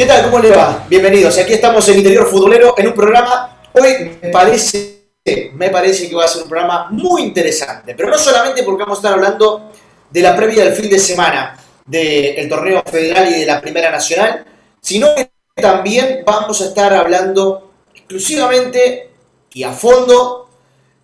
[0.00, 0.30] ¿Qué tal?
[0.30, 0.86] ¿Cómo le va?
[0.88, 1.36] Bienvenidos.
[1.36, 3.60] Aquí estamos en Interior Futbolero en un programa.
[3.74, 5.10] Hoy me parece,
[5.52, 7.94] me parece que va a ser un programa muy interesante.
[7.94, 9.70] Pero no solamente porque vamos a estar hablando
[10.10, 14.46] de la previa del fin de semana del torneo federal y de la Primera Nacional,
[14.80, 19.10] sino que también vamos a estar hablando exclusivamente
[19.52, 20.48] y a fondo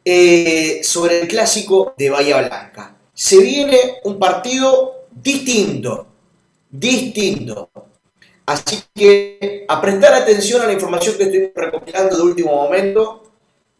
[0.02, 2.96] eh, sobre el clásico de Bahía Blanca.
[3.12, 6.06] Se viene un partido distinto,
[6.70, 7.68] distinto
[8.46, 13.24] Así que a prestar atención a la información que estoy recopilando de último momento,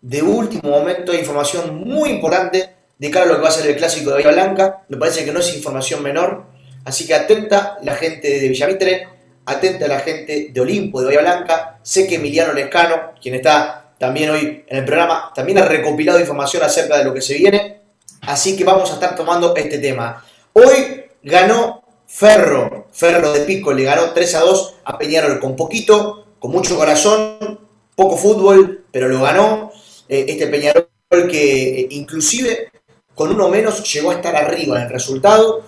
[0.03, 3.77] de último momento, información muy importante de cara a lo que va a ser el
[3.77, 4.84] clásico de Bahía Blanca.
[4.89, 6.47] Me parece que no es información menor.
[6.84, 9.08] Así que atenta la gente de Villamitre,
[9.45, 11.78] atenta la gente de Olimpo, de Bahía Blanca.
[11.83, 16.64] Sé que Emiliano Lescano, quien está también hoy en el programa, también ha recopilado información
[16.64, 17.83] acerca de lo que se viene.
[18.23, 20.25] Así que vamos a estar tomando este tema.
[20.53, 26.27] Hoy ganó Ferro, Ferro de Pico le ganó 3 a 2 a Peñarol con poquito,
[26.39, 27.61] con mucho corazón,
[27.94, 29.72] poco fútbol, pero lo ganó.
[30.08, 30.89] Eh, este Peñarol
[31.28, 32.70] que eh, inclusive
[33.14, 35.62] con uno menos llegó a estar arriba en el resultado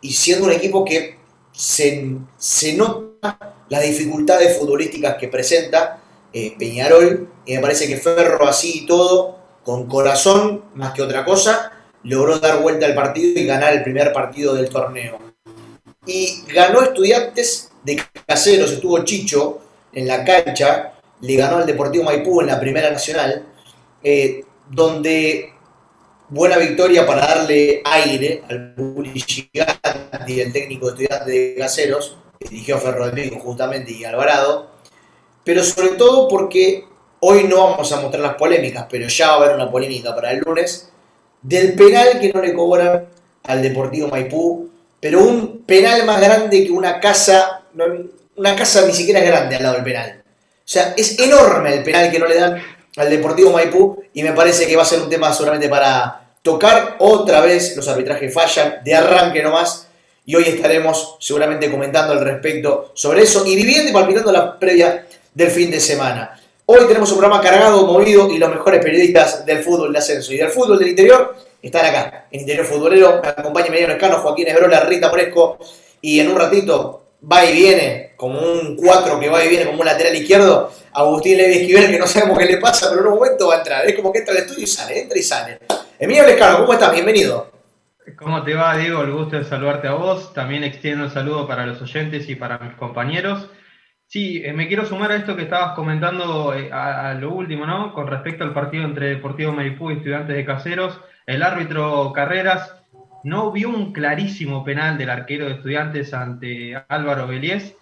[0.00, 1.18] y siendo un equipo que
[1.52, 2.02] se,
[2.74, 6.00] nota las dificultades futbolísticas que presenta
[6.32, 11.24] eh, Peñarol y me parece que Ferro así y todo, con corazón más que otra
[11.24, 11.72] cosa,
[12.02, 15.35] logró dar vuelta al partido y ganar el primer partido del torneo
[16.06, 19.60] y ganó Estudiantes de Caseros, estuvo Chicho
[19.92, 23.46] en la cancha, le ganó al Deportivo Maipú en la Primera Nacional,
[24.02, 25.52] eh, donde
[26.28, 28.74] buena victoria para darle aire al
[30.26, 34.70] y el técnico de Estudiantes de Caseros, que dirigió a Ferro Pico justamente y Alvarado,
[35.44, 36.84] pero sobre todo porque
[37.20, 40.32] hoy no vamos a mostrar las polémicas, pero ya va a haber una polémica para
[40.32, 40.90] el lunes,
[41.42, 43.06] del penal que no le cobran
[43.44, 44.70] al Deportivo Maipú
[45.06, 47.62] pero un penal más grande que una casa,
[48.34, 50.20] una casa ni siquiera es grande al lado del penal.
[50.20, 50.24] O
[50.64, 52.60] sea, es enorme el penal que no le dan
[52.96, 56.96] al Deportivo Maipú y me parece que va a ser un tema solamente para tocar
[56.98, 59.86] otra vez, los arbitrajes fallan, de arranque nomás,
[60.24, 65.06] y hoy estaremos seguramente comentando al respecto sobre eso y viviendo y palpitando la previa
[65.32, 66.36] del fin de semana.
[66.64, 70.38] Hoy tenemos un programa cargado, movido y los mejores periodistas del fútbol de ascenso y
[70.38, 73.20] del fútbol del interior están acá, en Interior Futbolero.
[73.22, 75.58] Me acompaña Mediano Escano, Joaquín Esbrola, Rita Fresco.
[76.00, 79.80] Y en un ratito va y viene, como un 4 que va y viene como
[79.80, 83.14] un lateral izquierdo, Agustín Levi Esquivel, que no sabemos qué le pasa, pero en un
[83.14, 83.86] momento va a entrar.
[83.86, 85.58] Es como que entra al estudio y sale, entra y sale.
[85.98, 86.92] Emilio Lescano, ¿cómo estás?
[86.92, 87.50] Bienvenido.
[88.16, 89.02] ¿Cómo te va, Diego?
[89.02, 90.32] El gusto de saludarte a vos.
[90.32, 93.48] También extiendo un saludo para los oyentes y para mis compañeros.
[94.08, 97.92] Sí, eh, me quiero sumar a esto que estabas comentando eh, a, lo último, ¿no?
[97.92, 101.00] Con respecto al partido entre Deportivo Maipú y Estudiantes de Caseros.
[101.26, 102.72] El árbitro Carreras
[103.24, 107.76] no vio un clarísimo penal del arquero de estudiantes ante Álvaro Beliés.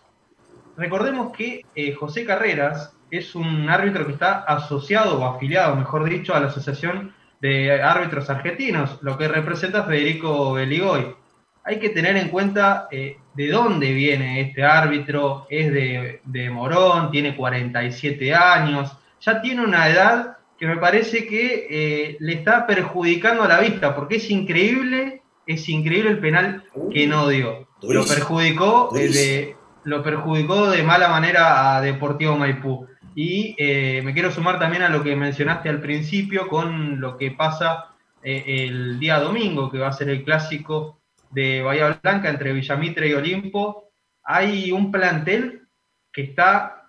[0.78, 6.34] Recordemos que eh, José Carreras es un árbitro que está asociado o afiliado, mejor dicho,
[6.34, 11.14] a la Asociación de Árbitros Argentinos, lo que representa Federico Beligoy.
[11.64, 17.10] Hay que tener en cuenta eh, de dónde viene este árbitro, es de, de Morón,
[17.10, 23.42] tiene 47 años, ya tiene una edad que me parece que eh, le está perjudicando
[23.42, 27.68] a la vista, porque es increíble, es increíble el penal que no dio.
[27.82, 32.86] Lo perjudicó, de, lo perjudicó de mala manera a Deportivo Maipú.
[33.14, 37.30] Y eh, me quiero sumar también a lo que mencionaste al principio con lo que
[37.30, 37.90] pasa
[38.22, 41.00] eh, el día domingo, que va a ser el clásico
[41.34, 43.90] de Bahía Blanca entre Villamitre y Olimpo.
[44.22, 45.68] Hay un plantel
[46.12, 46.84] que está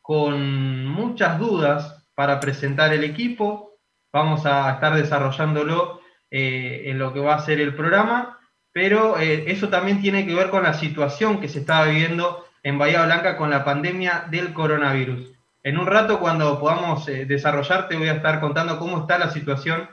[0.00, 3.70] con muchas dudas para presentar el equipo.
[4.12, 6.00] vamos a estar desarrollándolo
[6.30, 8.38] eh, en lo que va a ser el programa,
[8.70, 12.78] pero eh, eso también tiene que ver con la situación que se estaba viviendo en
[12.78, 15.32] Bahía Blanca con la pandemia del coronavirus.
[15.62, 19.30] En un rato, cuando podamos eh, desarrollar, te voy a estar contando cómo está la
[19.30, 19.88] situación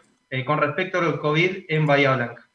[0.46, 2.49] con respecto al COVID en Bahía Blanca.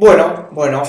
[0.00, 0.80] Bueno, bueno,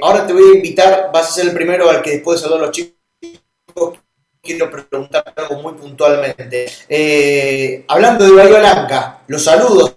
[0.00, 2.62] ahora te voy a invitar, vas a ser el primero al que después de saludar
[2.62, 3.98] a los chicos
[4.40, 6.66] quiero preguntar algo muy puntualmente.
[6.88, 9.96] Eh, hablando de Bahía Blanca, los saludos.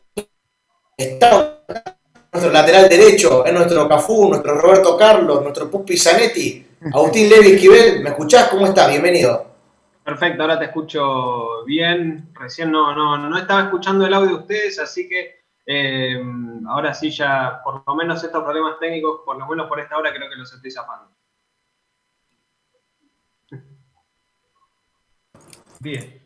[0.97, 1.59] Está
[2.33, 8.01] nuestro lateral derecho, es nuestro Cafú, nuestro Roberto Carlos, nuestro Pupi Zanetti, Agustín Levi Esquivel.
[8.01, 8.47] ¿Me escuchás?
[8.47, 8.89] ¿Cómo estás?
[8.89, 9.45] Bienvenido.
[10.03, 12.29] Perfecto, ahora te escucho bien.
[12.33, 15.37] Recién no, no, no estaba escuchando el audio de ustedes, así que
[15.69, 16.23] eh,
[16.69, 20.13] ahora sí ya, por lo menos estos problemas técnicos, por lo menos por esta hora,
[20.13, 21.11] creo que los estoy zapando.
[25.81, 26.25] Bien.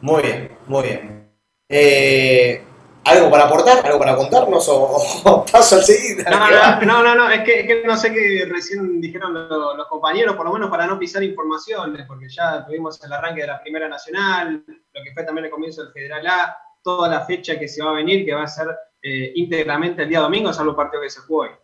[0.00, 1.30] Muy bien, muy bien.
[1.68, 2.64] Eh,
[3.04, 3.84] ¿Algo para aportar?
[3.86, 4.68] ¿Algo para contarnos?
[4.68, 6.24] ¿O, paso al seguir?
[6.28, 10.70] No, no, no, es, que, no sé qué recién dijeron los, compañeros, por lo menos
[10.70, 15.12] para no pisar informaciones, porque ya tuvimos el arranque de la Primera Nacional, lo que
[15.14, 18.24] fue también el comienzo del Federal A, toda la fecha que se va a venir,
[18.24, 18.68] que va a ser
[19.02, 21.56] eh, íntegramente el día domingo, salvo el partido que se juegue.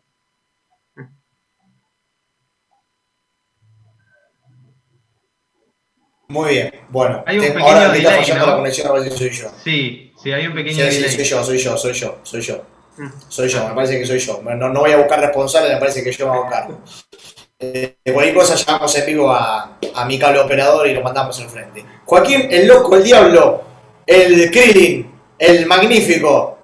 [6.28, 7.24] Muy bien, bueno.
[7.26, 9.50] Hay un pequeño ahora me está fallando la conexión a ver si soy yo.
[9.64, 12.62] Sí, sí, hay un pequeño sí, Sí, soy yo, soy yo, soy yo, soy yo.
[12.98, 13.08] Mm.
[13.28, 14.42] Soy yo, me parece que soy yo.
[14.42, 16.80] No, no voy a buscar responsables, me parece que yo me hago cargo.
[17.58, 21.48] Eh, cualquier cosa llamamos en vivo a, a mi cable operador y lo mandamos al
[21.48, 21.84] frente.
[22.04, 23.62] Joaquín, el loco, el diablo,
[24.08, 26.58] el Krillin, el magnífico.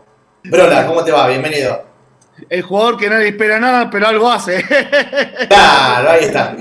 [0.44, 1.29] Brola, ¿cómo te va?
[1.29, 1.85] Bienvenido.
[2.49, 4.64] El jugador que nadie espera nada, pero algo hace.
[5.49, 6.56] Claro, ahí está.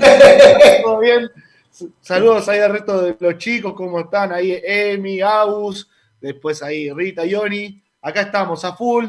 [0.82, 1.30] Todo bien.
[2.02, 4.32] Saludos ahí al resto de los chicos, ¿cómo están?
[4.32, 5.88] Ahí Emi, Agus,
[6.20, 7.82] después ahí Rita, Yoni.
[8.02, 9.06] Acá estamos a full,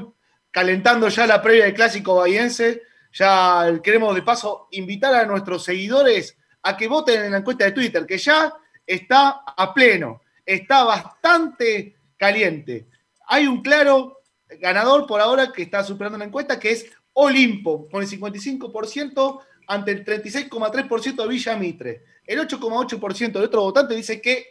[0.51, 2.83] calentando ya la previa del clásico bahiense.
[3.11, 7.73] Ya queremos de paso invitar a nuestros seguidores a que voten en la encuesta de
[7.73, 8.53] Twitter, que ya
[8.87, 12.87] está a pleno, está bastante caliente.
[13.27, 14.19] Hay un claro
[14.59, 19.91] ganador por ahora que está superando la encuesta, que es Olimpo, con el 55% ante
[19.91, 22.03] el 36,3% de Villa Mitre.
[22.25, 24.47] El 8,8% de otros votantes dice que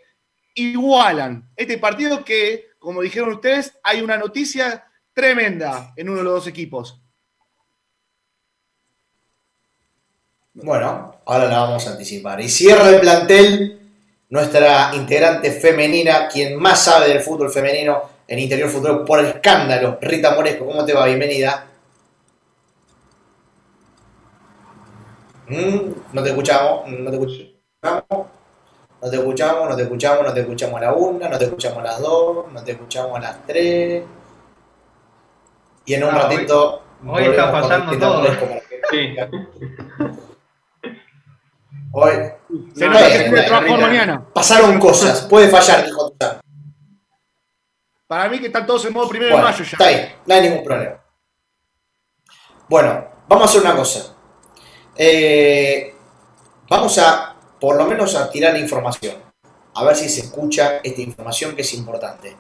[0.55, 6.35] igualan este partido que, como dijeron ustedes, hay una noticia tremenda en uno de los
[6.35, 7.01] dos equipos.
[10.55, 12.41] Bueno, ahora la vamos a anticipar.
[12.41, 13.84] Y cierra el plantel
[14.35, 19.97] nuestra integrante femenina, quien más sabe del fútbol femenino en Interior Futuro por el escándalo.
[20.01, 21.07] Rita Moresco, ¿cómo te va?
[21.07, 21.65] Bienvenida.
[25.47, 28.27] Mm, no te escuchamos, no te escuchamos.
[29.01, 31.79] No te escuchamos, no te escuchamos, no te escuchamos a la una, no te escuchamos
[31.79, 34.03] a las dos, no te escuchamos a las tres.
[35.85, 36.83] Y en un ratito.
[37.07, 38.27] Hoy, está pasando todo.
[38.91, 39.15] Sí.
[41.97, 42.13] Hoy.
[42.75, 44.27] Se nota que se trabajar mañana.
[44.35, 46.13] Pasaron cosas, puede fallar, dijo
[48.09, 49.71] Para mí que están todos en modo primero de mayo ya.
[49.71, 51.01] Está ahí, no hay ningún problema.
[52.69, 54.13] Bueno, vamos a hacer una cosa.
[54.97, 55.95] Eh,
[56.69, 59.15] vamos a por lo menos a tirar la información,
[59.75, 62.37] a ver si se escucha esta información que es importante.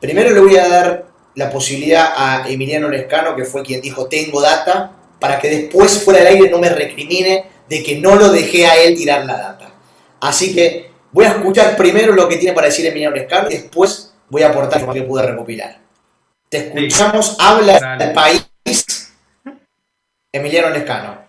[0.00, 1.06] Primero le voy a dar
[1.36, 6.20] la posibilidad a Emiliano Lescano, que fue quien dijo tengo data, para que después fuera
[6.20, 9.70] del aire no me recrimine de que no lo dejé a él tirar la data.
[10.20, 14.14] Así que voy a escuchar primero lo que tiene para decir Emiliano Lescano y después
[14.28, 15.78] voy a aportar lo que pude recopilar.
[16.48, 18.48] Te escuchamos, habla del país,
[20.32, 21.28] Emiliano Lescano.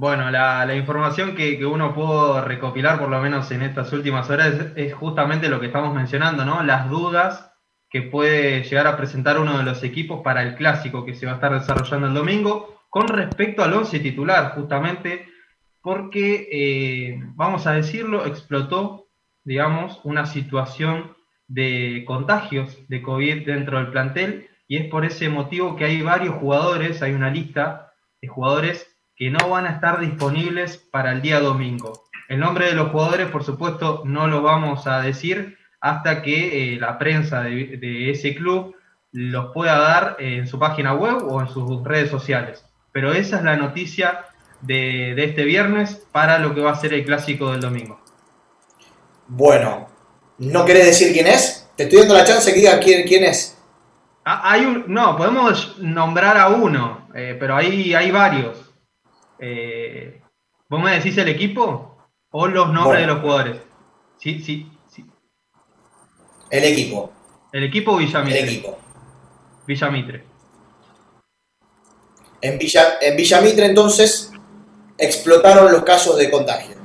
[0.00, 4.94] Bueno, la, información que, uno pudo recopilar, por lo menos en estas últimas horas, es,
[4.94, 6.62] justamente lo que estamos mencionando, ¿no?
[6.62, 7.50] Las dudas
[7.90, 11.32] que puede llegar a presentar uno de los equipos para el clásico que se va
[11.32, 15.28] a estar desarrollando el domingo, con respecto al once titular, justamente
[15.82, 19.08] porque, eh, vamos a decirlo, explotó,
[19.44, 21.16] digamos, una situación
[21.46, 26.34] de contagios de COVID dentro del plantel, y es por ese motivo que hay varios
[26.34, 31.40] jugadores, hay una lista de jugadores que no van a estar disponibles para el día
[31.40, 32.04] domingo.
[32.28, 36.78] El nombre de los jugadores, por supuesto, no lo vamos a decir hasta que eh,
[36.78, 38.76] la prensa de, ese club
[39.12, 42.67] los pueda dar en su página web o en sus redes sociales.
[42.92, 44.26] Pero esa es la noticia
[44.60, 48.00] de, este viernes para lo que va a ser el clásico del domingo.
[49.26, 49.88] Bueno,
[50.38, 51.70] ¿no querés decir quién es?
[51.76, 53.58] Te estoy dando la chance que diga quién, quién es.
[54.24, 58.72] Ah, hay un, no, podemos nombrar a uno, eh, pero hay, hay varios.
[59.38, 60.20] Eh,
[60.68, 61.96] ¿Vos me decís el equipo
[62.30, 63.60] o los nombres de los jugadores?
[64.18, 65.06] Sí, sí, sí.
[66.50, 67.12] El equipo.
[67.52, 68.40] El equipo Villamitre.
[68.40, 68.78] El equipo.
[69.66, 70.24] Villamitre.
[72.40, 74.32] En, Villa, en Villamitre entonces
[74.96, 76.76] explotaron los casos de contagio.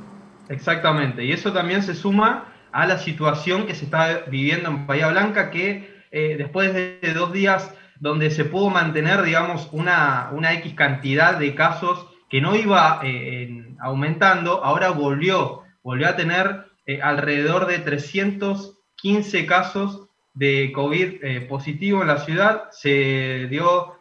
[0.48, 5.08] Exactamente, y eso también se suma a la situación que se está viviendo en Bahía
[5.08, 10.74] Blanca, que eh, después de dos días donde se pudo mantener, digamos, una, una X
[10.74, 17.66] cantidad de casos que no iba eh, aumentando, ahora volvió, volvió a tener eh, alrededor
[17.66, 22.64] de 315 casos de COVID positivo en la ciudad.
[22.72, 23.94] Se dio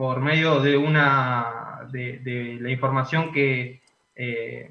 [0.00, 3.82] por medio de una de, la información que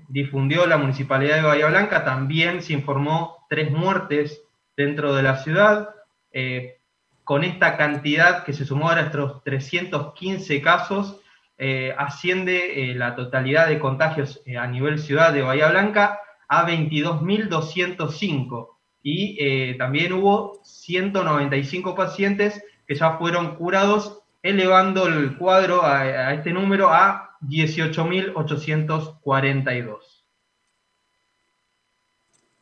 [0.08, 4.42] difundió la municipalidad de Bahía Blanca, también se informó tres muertes
[4.76, 5.90] dentro de la ciudad.
[6.32, 6.80] Eh,
[7.24, 11.22] con esta cantidad que se sumó a estos 315 casos,
[11.60, 18.70] eh, asciende eh, la totalidad de contagios a nivel ciudad de Bahía Blanca a 22.205
[19.04, 26.88] y también hubo 195 pacientes que ya fueron curados, elevando el cuadro a, este número
[26.90, 29.98] a 18.842.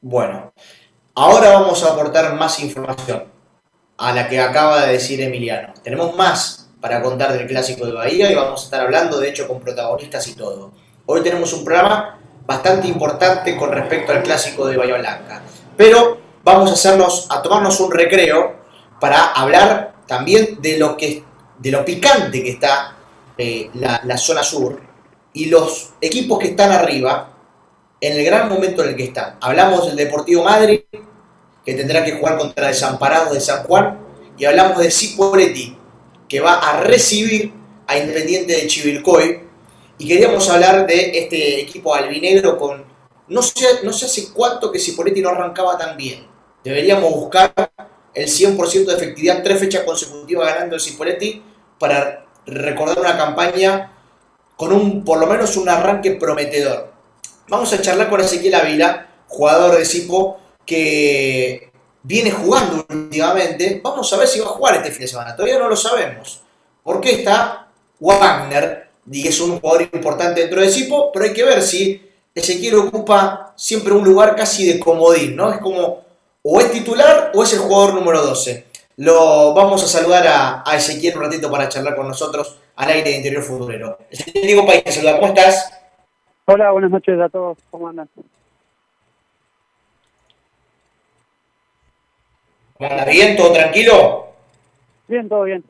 [0.02, 0.52] Bueno,
[1.16, 3.24] ahora vamos a aportar más información
[3.98, 5.74] a la que acaba de decir Emiliano.
[5.84, 9.48] Tenemos más para contar del clásico de Bahía y vamos a estar hablando, de hecho,
[9.48, 10.72] con protagonistas y todo.
[11.06, 15.42] Hoy tenemos un programa bastante importante con respecto al clásico de Bahía Blanca.
[15.76, 18.58] Pero vamos a hacernos, a tomarnos un recreo
[19.00, 21.24] para hablar también de lo que
[21.60, 22.96] de lo picante que está
[23.38, 24.82] eh, la, zona sur
[25.34, 27.34] y los equipos que están arriba
[28.02, 29.38] en el gran momento en el que están.
[29.42, 30.82] Hablamos del Deportivo Madrid,
[31.66, 34.00] que tendrá que jugar contra el Desamparados de San Juan.
[34.38, 35.76] Y hablamos de Cipoletti,
[36.28, 37.54] que va a recibir
[37.88, 39.42] a Independiente de Chivilcoy.
[39.98, 42.86] Y queríamos hablar de este equipo albinegro con.
[43.28, 46.26] No sé, no sé hace cuánto que Cipoletti no arrancaba tan bien.
[46.64, 47.54] Deberíamos buscar
[48.18, 51.44] el 100% de efectividad, tres fechas consecutivas ganando el Cipoletti,
[51.78, 53.94] para recordar una campaña
[54.56, 56.92] con un, por lo menos un arranque prometedor.
[57.48, 61.72] Vamos a charlar con Ezequiel Ávila, jugador de Cipo, que
[62.02, 63.82] viene jugando últimamente.
[63.84, 65.36] Vamos a ver si va a jugar este fin de semana.
[65.36, 66.42] Todavía no lo sabemos.
[66.82, 67.68] Porque está
[68.00, 72.02] Wagner, y es un jugador importante dentro de Cipo, pero hay que ver si
[72.34, 75.52] Ezequiel ocupa siempre un lugar casi de comodín, ¿no?
[75.52, 76.07] Es como
[76.50, 78.68] o es titular o es el jugador número 12.
[78.98, 83.10] Lo vamos a saludar a, a Ezequiel un ratito para charlar con nosotros al aire
[83.10, 83.98] de Interior Futbolero.
[84.34, 85.78] Diego País, saluda, ¿cómo estás?
[86.46, 88.08] Hola, buenas noches a todos, ¿cómo andan?
[92.78, 93.04] ¿Cómo anda?
[93.04, 93.36] ¿Bien?
[93.36, 94.28] ¿Todo tranquilo?
[95.10, 95.66] Bien, todo bien.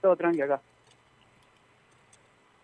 [0.00, 0.62] Todo tranquilo acá.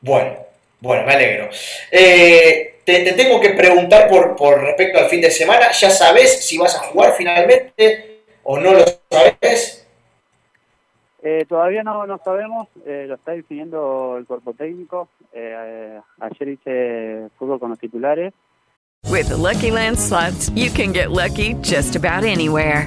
[0.01, 0.35] Bueno,
[0.81, 1.49] bueno, me alegro.
[1.91, 5.71] Eh, te, tengo que preguntar por, por respecto al fin de semana.
[5.73, 9.87] ¿Ya sabes si vas a jugar finalmente o no lo sabes?
[11.23, 15.09] Eh, todavía no, no sabemos, eh, lo está definiendo el cuerpo técnico.
[15.33, 18.33] Eh, ayer hice fútbol con los titulares.
[19.09, 22.87] With the Lucky Land slots, you can get lucky just about anywhere.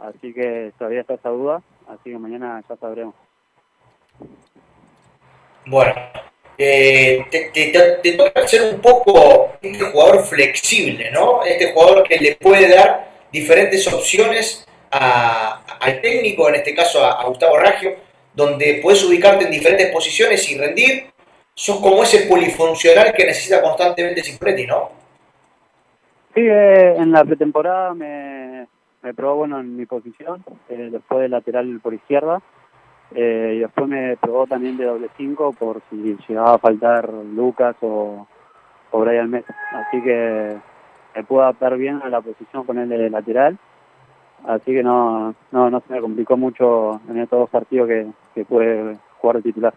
[0.00, 1.62] Así que todavía está esa duda.
[1.88, 3.14] Así que mañana ya sabremos.
[5.66, 5.94] Bueno,
[6.56, 11.44] eh, te, te, te, toca ser un poco este jugador flexible, ¿no?
[11.44, 17.20] Este jugador que le puede dar diferentes opciones a, al técnico, en este caso a,
[17.20, 17.94] a, Gustavo Raggio,
[18.34, 21.10] donde puedes ubicarte en diferentes posiciones y rendir.
[21.54, 24.90] Sos como ese polifuncional que necesita constantemente Cipretti, ¿no?
[26.34, 28.39] Sí, eh, en la pretemporada me,
[29.02, 32.40] me probó bueno en mi posición, eh, después de lateral por izquierda.
[33.12, 37.74] Eh, y después me probó también de doble 5 por si llegaba a faltar Lucas
[37.80, 38.26] o,
[38.90, 39.54] o Brian Mesa.
[39.72, 40.56] Así que
[41.16, 43.58] me puedo adaptar bien a la posición con él de lateral.
[44.46, 48.44] Así que no, no, no se me complicó mucho en estos dos partidos que, que
[48.44, 49.74] pude jugar de titular.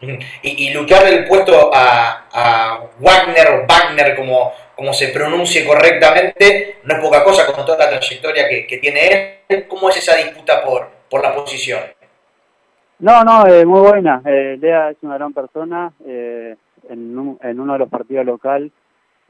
[0.00, 6.76] Y, y luchar el puesto a, a Wagner o Wagner, como, como se pronuncie correctamente,
[6.84, 9.66] no es poca cosa con toda la trayectoria que, que tiene él.
[9.66, 11.80] ¿Cómo es esa disputa por, por la posición?
[12.98, 14.20] No, no, eh, muy buena.
[14.24, 15.92] Eh, Lea es una gran persona.
[16.06, 16.54] Eh,
[16.88, 18.70] en, un, en uno de los partidos local,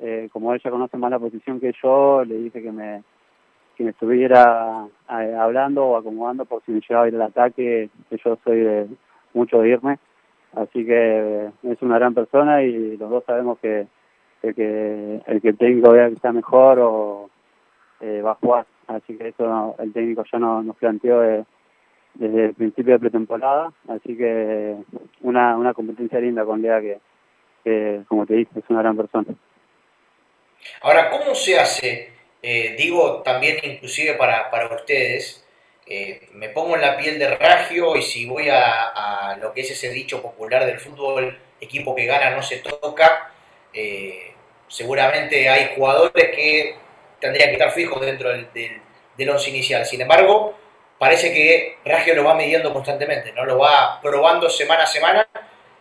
[0.01, 3.03] eh, como ella conoce más la posición que yo, le dije que me,
[3.77, 7.91] que me estuviera eh, hablando o acomodando por si me llegaba a ir al ataque,
[8.11, 8.87] que yo soy de
[9.33, 9.99] mucho de irme.
[10.57, 13.87] Así que es una gran persona y los dos sabemos que
[14.43, 17.31] el que el, que el técnico vea que está mejor o
[18.01, 18.67] eh, va a jugar.
[18.87, 21.45] Así que eso el técnico ya no, nos planteó de,
[22.15, 23.73] desde el principio de pretemporada.
[23.89, 24.77] Así que
[25.23, 26.99] una, una competencia linda con Lea que,
[27.65, 29.35] que, como te dije, es una gran persona.
[30.83, 32.13] Ahora, ¿cómo se hace?
[32.43, 35.44] Eh, digo también inclusive para, para ustedes,
[35.87, 39.71] eh, me pongo en la piel de Ragio y si voy a, lo que es
[39.71, 43.31] ese dicho popular del fútbol, equipo que gana no se toca,
[43.73, 44.33] eh,
[44.69, 46.77] seguramente hay jugadores que
[47.21, 48.81] tendrían que estar fijos dentro del, del,
[49.17, 49.85] del once inicial.
[49.85, 50.55] Sin embargo,
[50.99, 55.29] parece que Ragio lo va midiendo constantemente, no lo va probando semana a semana,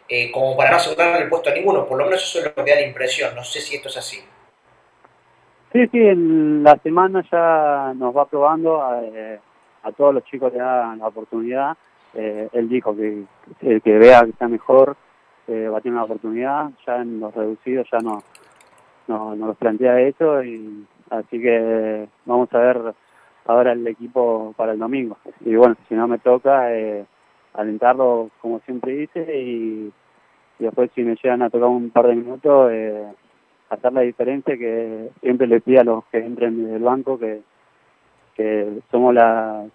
[0.10, 1.86] eh, como para no asegurar el puesto a ninguno.
[1.86, 3.34] Por lo menos eso es lo que da la impresión.
[3.36, 4.18] No sé si esto es así.
[5.72, 8.80] Sí, sí, en la semana ya nos va probando.
[9.84, 11.78] A todos los chicos le dan la oportunidad.
[12.14, 13.24] Eh, él dijo que
[13.62, 14.96] el que vea que está mejor
[15.48, 16.72] eh, va a tener una oportunidad.
[16.86, 18.24] Ya en los reducidos ya no,
[19.08, 20.44] no, no los plantea eso.
[20.44, 22.94] Y, así que vamos a ver
[23.46, 25.18] ahora el equipo para el domingo.
[25.42, 27.06] Y bueno, si no me toca, eh,
[27.54, 29.92] alentarlo como siempre hice y,
[30.60, 33.06] después si me llegan a tocar un par de minutos, eh,
[33.70, 37.42] hacer la diferencia que siempre le pido a los que entren del banco que
[38.36, 39.66] que somos la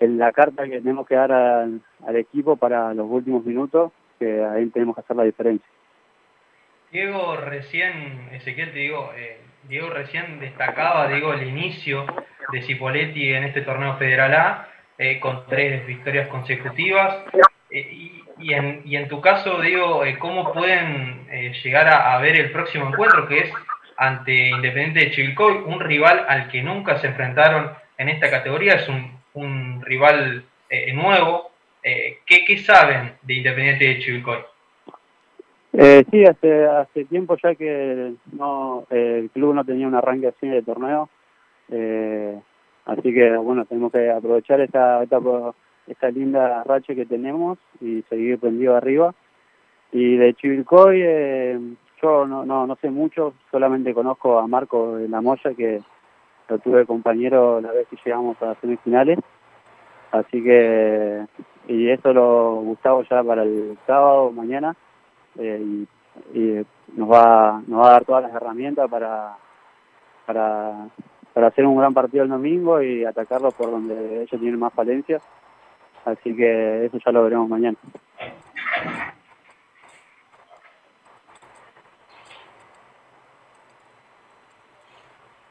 [0.00, 1.80] la carta que tenemos que dar al,
[2.14, 5.66] equipo para los últimos minutos, que ahí tenemos que hacer la diferencia.
[6.92, 12.06] Diego recién, Ezequiel te digo, eh, Diego recién destacaba, digo, el inicio
[12.52, 17.24] de Cipoletti en este torneo Federal A, eh, con tres victorias consecutivas.
[17.70, 21.26] Eh, y, y, en, y en tu caso, digo, ¿cómo pueden
[21.62, 23.52] llegar a, a ver el próximo encuentro, que es
[23.98, 28.88] ante Independiente de Chivilcoy, un rival al que nunca se enfrentaron en esta categoría, es
[28.88, 31.50] un, un rival eh, nuevo.
[31.82, 34.38] Eh, ¿qué, ¿qué, saben de Independiente de Chivilcoy?
[35.72, 40.48] Eh, sí, hace, hace tiempo ya que no el club no tenía un arranque así
[40.48, 41.08] de torneo,
[41.70, 42.38] eh,
[42.86, 45.20] así que bueno, tenemos que aprovechar esta, esta,
[45.88, 49.14] esta linda racha que tenemos y seguir prendido arriba.
[49.90, 51.58] Y de Chivilcoy, eh,
[52.02, 55.80] yo no, no, no sé mucho, solamente conozco a Marco de la Moya, que
[56.48, 59.18] lo tuve compañero la vez que llegamos a semifinales.
[60.10, 61.26] Así que,
[61.68, 64.74] y eso lo Gustavo ya para el sábado, mañana,
[65.38, 69.36] eh, y, y, nos, va, nos va a dar todas las herramientas para,
[70.24, 70.88] para,
[71.34, 75.22] para hacer un gran partido el domingo y atacarlo por donde ellos tienen más falencias.
[76.06, 77.76] Así que eso ya lo veremos mañana.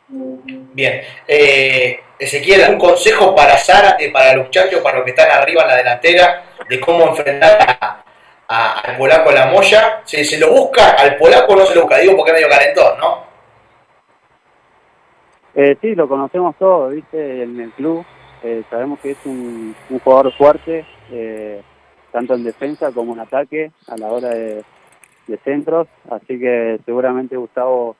[0.09, 1.01] Bien.
[1.27, 5.67] Eh, Ezequiel, ¿algún consejo para Zárate, para los muchachos, para los que están arriba en
[5.67, 8.03] la delantera, de cómo enfrentar a,
[8.47, 10.01] a, al polaco La Moya?
[10.05, 11.97] ¿Se, ¿Se, lo busca al polaco no se lo busca?
[11.97, 13.27] Digo porque es medio calentón, ¿no?
[15.55, 17.43] Eh, sí, lo conocemos todos, ¿viste?
[17.43, 18.05] En el club.
[18.43, 21.61] Eh, sabemos que es un, un jugador fuerte, eh,
[22.11, 24.63] tanto en defensa como en ataque, a la hora de
[25.43, 25.87] centros.
[26.09, 27.95] Así que seguramente Gustavo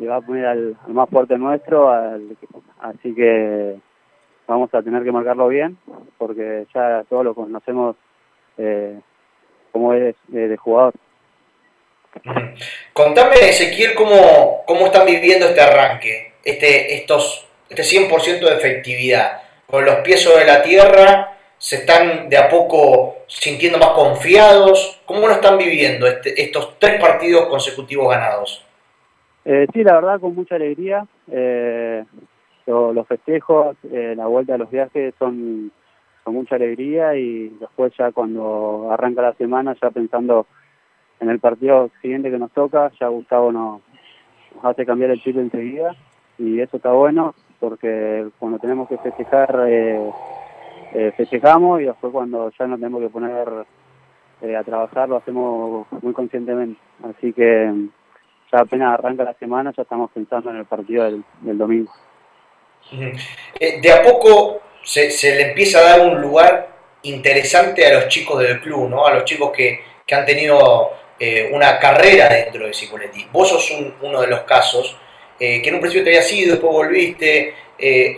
[0.00, 2.36] le va a poner al, más fuerte nuestro, al,
[2.80, 3.76] así que
[4.46, 5.76] vamos a tener que marcarlo bien,
[6.16, 7.96] porque ya todos lo conocemos
[8.56, 8.98] eh,
[9.72, 10.94] como es de, de, jugador.
[12.94, 19.84] Contame, Ezequiel, cómo, cómo están viviendo este arranque, este, estos, este 100% de efectividad, con
[19.84, 25.34] los pies sobre la tierra, se están de a poco sintiendo más confiados, ¿cómo lo
[25.34, 28.64] están viviendo este, estos tres partidos consecutivos ganados?
[29.44, 31.06] Eh, sí, la verdad, con mucha alegría.
[31.30, 32.04] Eh,
[32.66, 35.72] lo, los festejos, eh, la vuelta a los viajes son
[36.22, 40.46] con mucha alegría y después ya cuando arranca la semana, ya pensando
[41.18, 43.80] en el partido siguiente que nos toca, ya Gustavo nos,
[44.62, 45.94] hace cambiar el chip enseguida
[46.38, 50.10] y eso está bueno porque cuando tenemos que festejar, eh,
[50.94, 53.48] eh, festejamos y después cuando ya nos tenemos que poner
[54.40, 56.80] eh, a trabajar lo hacemos muy conscientemente.
[57.02, 57.72] Así que
[58.52, 61.92] ya apenas arranca la semana, ya estamos pensando en el partido del, domingo.
[63.58, 66.68] Eh, de a poco se, se, le empieza a dar un lugar
[67.02, 69.06] interesante a los chicos del club, ¿no?
[69.06, 73.26] A los chicos que, que han tenido eh, una carrera dentro de Cipoletti.
[73.32, 74.96] Vos sos uno de los casos
[75.38, 77.54] eh, que en un principio te había sido, después volviste,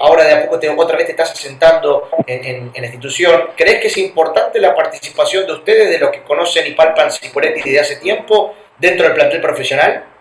[0.00, 3.50] ahora de a poco te, otra vez te estás asentando en, la institución.
[3.56, 7.60] ¿Crees que es importante la participación de ustedes, de los que conocen y palpan Cipoletti
[7.60, 10.12] desde hace tiempo, dentro del plantel profesional?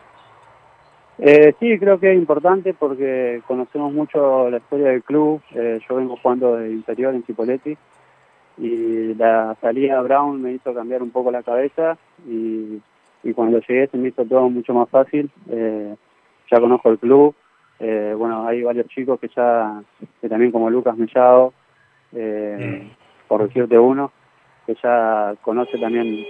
[1.60, 5.42] Sí, creo que es importante porque conocemos mucho la historia del club.
[5.54, 7.78] yo vengo jugando de interior en Cipoletti
[8.58, 12.80] y la salida de Brown me hizo cambiar un poco la cabeza y,
[13.36, 15.30] cuando llegué se me hizo todo mucho más fácil.
[15.50, 15.96] Eh,
[16.50, 17.36] ya conozco el club,
[17.80, 19.82] eh, bueno, hay varios chicos que ya,
[20.20, 21.54] que también como Lucas Mellado,
[22.14, 23.28] eh, mm.
[23.28, 24.12] por decirte uno,
[24.66, 26.24] que ya conoce también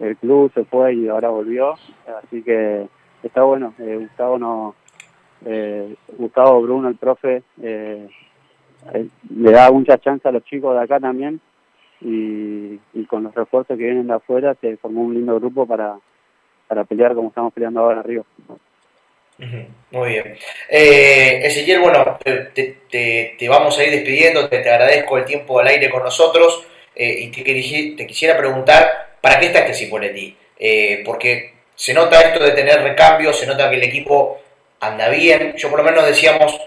[0.00, 1.74] el club, se fue y ahora volvió,
[2.22, 2.86] así que
[3.26, 4.74] está bueno, Gustavo no...
[6.16, 8.08] Gustavo Bruno, el profe, le
[9.52, 11.38] da mucha chance a los chicos de acá también
[12.00, 15.96] y, con los refuerzos que vienen de afuera se formó un lindo grupo para,
[16.68, 18.24] para pelear como estamos peleando ahora arriba.
[19.90, 20.36] Muy bien.
[20.68, 22.52] Eh, Ezequiel, bueno, te,
[22.90, 27.16] te, vamos a ir despidiendo, te, te, agradezco el tiempo al aire con nosotros eh,
[27.20, 30.36] y te, te, quisiera preguntar, ¿para qué está este Cipoletti?
[30.58, 34.38] Eh, porque se nota esto de tener recambios, se nota que el equipo
[34.80, 36.60] anda bien, yo por lo menos decíamos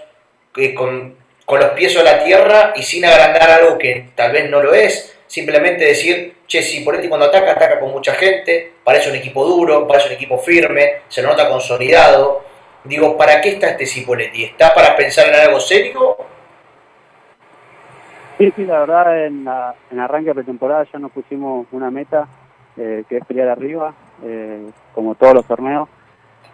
[0.54, 4.50] que con, con los pies a la tierra y sin agrandar algo que tal vez
[4.50, 9.10] no lo es, simplemente decir, che, si Poletti cuando ataca, ataca con mucha gente, parece
[9.10, 12.44] un equipo duro, parece un equipo firme, se lo nota consolidado.
[12.84, 14.44] Digo, ¿para qué está este Cipoletti?
[14.44, 16.16] ¿Está para pensar en algo serio?
[18.38, 19.46] Sí, sí, la verdad, en,
[19.90, 22.28] en arranque de pretemporada ya nos pusimos una meta,
[22.76, 25.88] eh, que es pelear arriba, eh, como todos los torneos.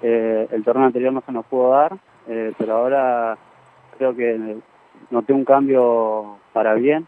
[0.03, 1.96] Eh, el torneo anterior no se nos pudo dar,
[2.27, 3.37] pero ahora
[3.96, 4.57] creo que
[5.11, 7.07] noté un cambio para bien.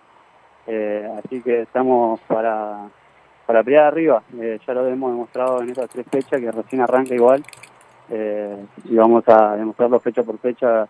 [0.66, 2.88] Eh, así que estamos para,
[3.46, 4.22] para pelear arriba.
[4.38, 7.44] Eh, ya lo hemos demostrado en estas tres fechas, que recién arranca igual.
[8.10, 10.86] Eh, y vamos a demostrarlo fecha por fecha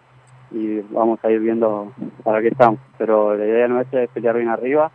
[0.51, 2.81] y vamos a ir viendo para qué estamos.
[2.99, 4.91] Pero la idea nuestra es pelear bien arriba.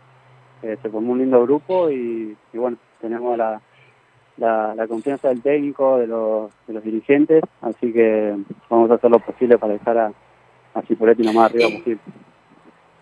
[0.60, 3.60] se formó un lindo grupo y, bueno, tenemos la,
[4.36, 8.34] la, confianza del técnico, de los, de los dirigentes, así que
[8.68, 10.12] vamos a hacer lo posible para dejar a,
[10.74, 12.00] a Cipoletti lo más arriba posible.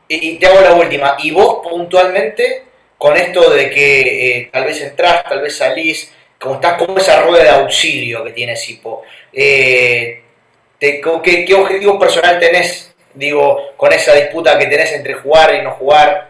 [0.09, 1.17] Y te hago la última.
[1.23, 2.65] ¿Y vos puntualmente,
[2.99, 4.01] con esto de que
[4.39, 8.33] eh, tal vez entras, tal vez salís, como estás como esa rueda de auxilio que
[8.33, 10.23] tiene Sipo, eh,
[10.81, 11.01] ¿qué,
[11.47, 16.30] ¿qué, objetivo personal tenés, digo, con esa disputa que tenés entre jugar y no jugar?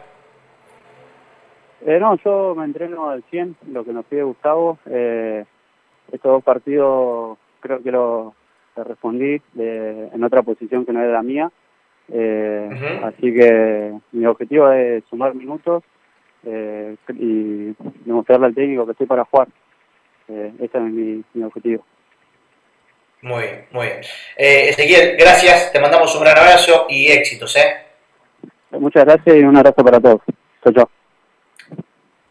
[1.86, 4.78] Eh, no, yo me entreno al 100, lo que nos pide Gustavo.
[4.84, 8.34] estos dos partidos creo que lo
[8.76, 11.50] respondí en otra posición que no era la mía.
[12.12, 15.84] Eh, Así que mi objetivo es sumar minutos
[16.44, 19.48] eh, y demostrarle al técnico que estoy para jugar.
[20.28, 21.84] Eh, ese es mi, objetivo.
[23.22, 24.00] Muy bien, muy bien.
[24.36, 27.54] Eh, Ezequiel, gracias, te mandamos un gran abrazo y éxitos.
[27.56, 28.78] ¿eh?
[28.78, 30.20] Muchas gracias y un abrazo para todos.
[30.62, 30.99] Chao, chao.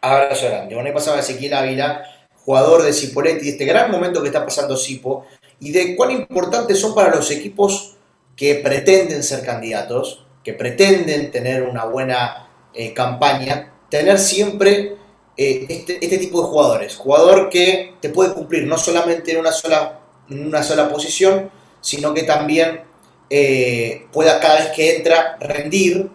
[0.00, 0.74] Abrazo grande.
[0.74, 2.04] Bueno, ahí pasaba Ezequiel Ávila,
[2.44, 5.26] jugador de Cipoletti, este gran momento que está pasando Cipo
[5.60, 7.96] y de cuán importantes son para los equipos
[8.34, 14.96] que pretenden ser candidatos, que pretenden tener una buena eh, campaña, tener siempre
[15.36, 16.96] eh, este, este, tipo de jugadores.
[16.96, 21.50] Jugador que te puede cumplir no solamente en una sola, en una sola posición,
[21.82, 22.82] sino que también
[23.28, 26.10] eh, pueda cada vez que entra rendir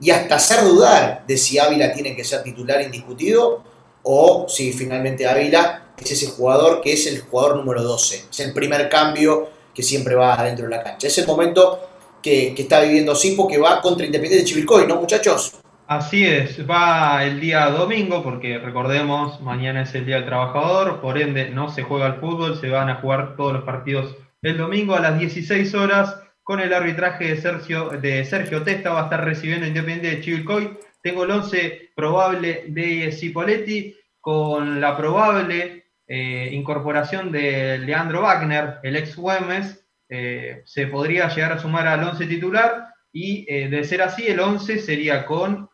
[0.00, 3.62] y hasta hacer dudar de si Ávila tiene que ser titular indiscutido
[4.02, 8.52] o si finalmente Ávila es ese jugador que es el jugador número 12, es el
[8.52, 11.06] primer cambio que siempre va adentro de la cancha.
[11.06, 11.80] Es el momento
[12.22, 15.54] que, está viviendo Sipo, que va contra Independiente de Chivilcoy, ¿no, muchachos?
[15.86, 21.16] Así es, va el día domingo, porque recordemos, mañana es el Día del Trabajador, por
[21.16, 24.94] ende no se juega al fútbol, se van a jugar todos los partidos el domingo
[24.94, 29.24] a las 16 horas con el arbitraje de Sergio, de Sergio Testa, va a estar
[29.24, 30.78] recibiendo Independiente de Chivilcoy.
[31.02, 38.94] Tengo el 11 probable de Cipoletti, con la probable eh, incorporación de Leandro Wagner, el
[38.94, 44.02] ex Güemes, eh, se podría llegar a sumar al 11 titular y eh, de ser
[44.02, 45.68] así, el 11 sería con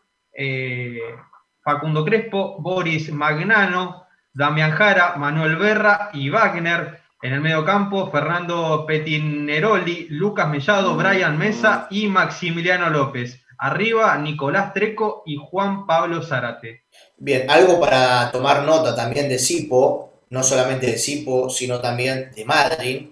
[1.63, 7.02] Facundo Crespo, Boris Magnano, Damián Jara, Manuel Berra y Wagner.
[7.23, 13.39] En el medio campo, Fernando Petineroli, Lucas Mellado, Brian Mesa y Maximiliano López.
[13.59, 16.83] Arriba, Nicolás Treco y Juan Pablo Zárate.
[17.15, 22.43] Bien, algo para tomar nota también de Sipo, no solamente de Sipo, sino también de
[22.43, 23.07] Madrid,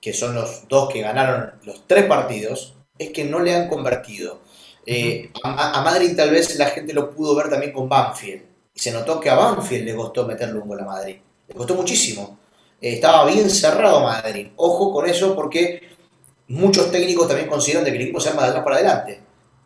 [0.00, 4.42] que son los dos que ganaron los tres partidos, es que no le han convertido.
[4.86, 8.42] Eh, a, Madrid tal vez la gente lo pudo ver también con Banfield.
[8.72, 11.16] Y se notó que a Banfield le costó meterle un gol a Madrid.
[11.48, 12.45] Le costó muchísimo.
[12.80, 14.48] Eh, estaba bien cerrado Madrid.
[14.56, 15.82] Ojo con eso porque
[16.48, 19.20] muchos técnicos también consideran que el equipo se arma de atrás para adelante.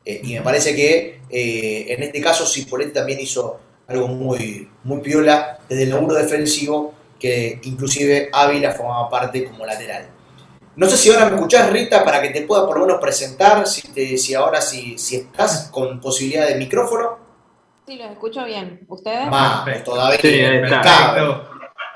[0.05, 5.59] Eh, y me parece que en este caso Cipoletti también hizo algo muy, muy piola
[5.69, 10.09] desde el laburo defensivo que inclusive Ávila formaba parte como lateral.
[10.77, 13.67] No sé si ahora me escuchás, Rita, para que te pueda por lo menos presentar,
[13.67, 17.19] si, te, si ahora si, si estás con posibilidad de micrófono.
[17.87, 18.81] Sí, los escucho bien.
[18.89, 19.29] ¿Ustedes?
[19.29, 20.19] Más, todavía.
[20.21, 21.50] Sí, está,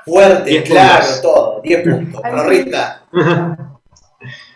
[0.05, 1.61] Fuerte, claro, todo.
[1.61, 2.21] 10 puntos.
[2.23, 3.03] Pero Rita.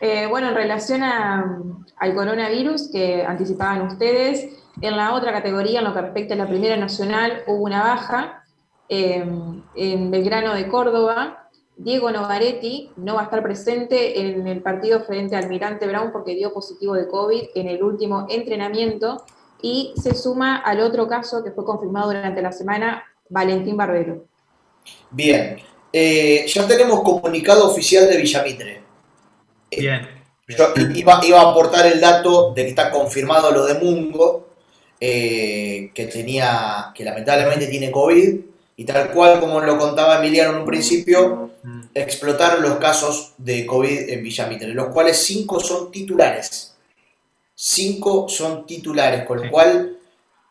[0.02, 4.50] Eh, bueno, en relación al coronavirus que anticipaban ustedes,
[4.82, 8.44] en la otra categoría, en lo que respecta a la Primera Nacional, hubo una baja
[8.88, 9.24] eh,
[9.76, 11.50] en Belgrano de Córdoba.
[11.78, 16.36] Diego Novaretti no va a estar presente en el partido frente al Almirante Brown porque
[16.36, 19.24] dio positivo de COVID en el último entrenamiento
[19.62, 24.26] y se suma al otro caso que fue confirmado durante la semana, Valentín Barbero.
[25.12, 25.58] Bien,
[25.92, 28.82] eh, ya tenemos comunicado oficial de Villamitre.
[29.72, 30.08] Bien.
[30.48, 34.50] Yo iba, iba, a aportar el dato de que está confirmado lo de Mungo,
[35.00, 38.36] eh, que tenía, que lamentablemente tiene COVID,
[38.78, 41.52] y tal cual como lo contaba Emiliano en un principio,
[41.94, 46.76] explotaron los casos de COVID en Villamitre, los cuales cinco son titulares.
[47.54, 49.98] Cinco son titulares, con lo cual,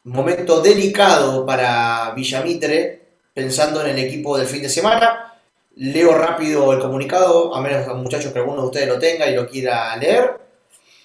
[0.05, 2.98] momento delicado para Villamitre,
[3.39, 5.33] pensando en el equipo del fin de semana.
[5.77, 9.47] Leo rápido el comunicado, a menos muchachos que alguno de ustedes lo tenga y lo
[9.47, 10.41] quiera leer.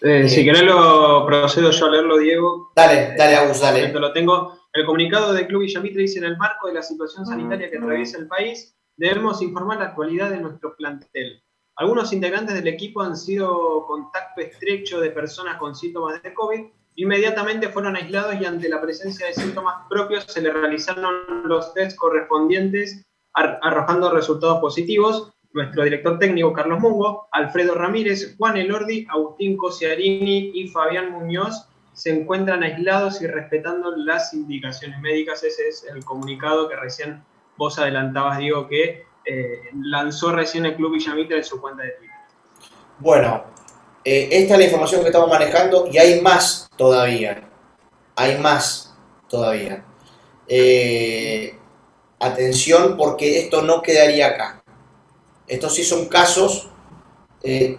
[0.02, 2.72] Eh, si querés lo procedo yo a leerlo, Diego.
[2.76, 3.94] Dale, dale, Agus, dale.
[3.94, 4.58] Lo tengo.
[4.74, 8.18] El comunicado del Club Villamitre dice en el marco de la situación sanitaria que atraviesa
[8.18, 11.40] el país, debemos informar la actualidad de nuestro plantel.
[11.76, 16.66] Algunos integrantes del equipo han sido contacto estrecho de personas con síntomas de COVID.
[16.96, 21.98] Inmediatamente fueron aislados y ante la presencia de síntomas propios se les realizaron los test
[21.98, 30.52] correspondientes arrojando resultados positivos nuestro director técnico Carlos Mungo, Alfredo Ramírez, Juan Elordi, Agustín Cosiarini
[30.54, 35.44] y Fabián Muñoz se encuentran aislados y respetando las indicaciones médicas.
[35.44, 37.24] Ese es el comunicado que recién
[37.56, 42.16] vos adelantabas, Diego, que eh, lanzó recién el Club Villamitra en su cuenta de Twitter.
[42.98, 43.44] Bueno,
[44.04, 47.50] eh, esta es la información que estamos manejando y hay más todavía.
[48.16, 48.94] Hay más
[49.30, 49.84] todavía.
[50.48, 51.58] Eh,
[52.20, 54.64] atención porque esto no quedaría acá.
[55.48, 56.70] Estos sí son casos.
[57.44, 57.78] Eh,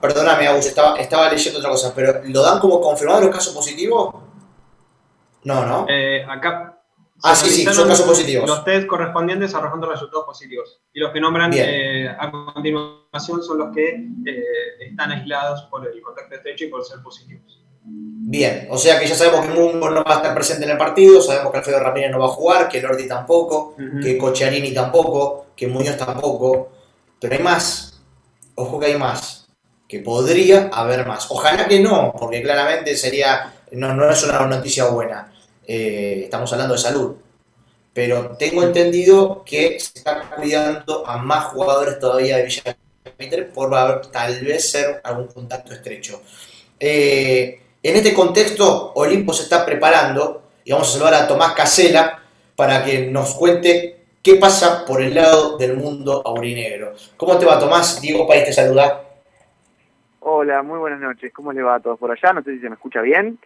[0.00, 4.14] perdóname, Agus, estaba, estaba leyendo otra cosa, pero ¿lo dan como confirmado los casos positivos?
[5.44, 5.86] No, ¿no?
[6.28, 6.83] Acá.
[7.22, 8.48] Ah, sí, sí, son casos positivos.
[8.48, 10.80] Los test correspondientes arrojando resultados positivos.
[10.92, 13.88] Y los que nombran eh, a continuación son los que
[14.26, 14.44] eh,
[14.90, 17.60] están aislados por el contacto estrecho y por ser positivos.
[17.86, 20.78] Bien, o sea que ya sabemos que Mungo no va a estar presente en el
[20.78, 25.48] partido, sabemos que Alfredo Ramírez no va a jugar, que Lordi tampoco, que Cocharini tampoco,
[25.54, 26.72] que Muñoz tampoco.
[27.20, 28.02] Pero hay más.
[28.54, 29.48] Ojo que hay más.
[29.86, 31.30] Que podría haber más.
[31.30, 33.52] Ojalá que no, porque claramente sería.
[33.72, 35.33] No, no es una noticia buena.
[35.66, 37.16] Eh, estamos hablando de salud.
[37.92, 42.76] Pero tengo entendido que se está cuidando a más jugadores todavía de Villa
[43.54, 43.70] por
[44.10, 46.22] tal vez ser algún contacto estrecho.
[46.80, 52.20] Eh, en este contexto, Olimpo se está preparando y vamos a saludar a Tomás Casela
[52.56, 56.94] para que nos cuente ¿Qué pasa por el lado del mundo aurinegro?
[57.18, 58.00] ¿Cómo te va, Tomás?
[58.00, 59.02] Diego País te saluda.
[60.20, 61.30] Hola, muy buenas noches.
[61.30, 62.32] ¿Cómo le va a todos por allá?
[62.32, 63.38] No sé si se me escucha bien.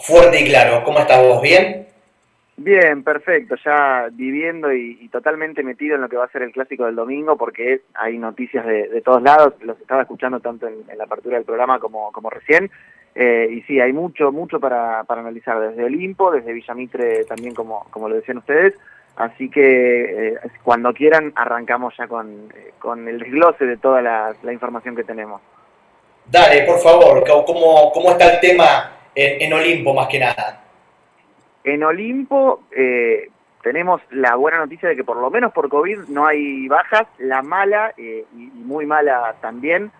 [0.00, 0.82] Fuerte y claro.
[0.84, 1.42] ¿Cómo estás vos?
[1.42, 1.86] ¿Bien?
[2.56, 3.56] Bien, perfecto.
[3.64, 7.38] Ya viviendo y, totalmente metido en lo que va a ser el clásico del domingo,
[7.38, 9.54] porque hay noticias de, todos lados.
[9.62, 12.70] Los estaba escuchando tanto en, la apertura del programa como, como recién.
[13.14, 17.86] Eh, y sí, hay mucho, mucho para, para analizar desde Olimpo, desde Villamitre también, como,
[17.90, 18.74] como lo decían ustedes.
[19.16, 24.52] Así que eh, cuando quieran arrancamos ya con, eh, con el desglose de toda la,
[24.52, 25.40] información que tenemos.
[26.26, 30.64] Dale, por favor, ¿cómo, cómo está el tema en, Olimpo más que nada?
[31.64, 33.28] En Olimpo eh,
[33.62, 37.42] tenemos la buena noticia de que por lo menos por COVID no hay bajas, la
[37.42, 39.90] mala y, muy mala también,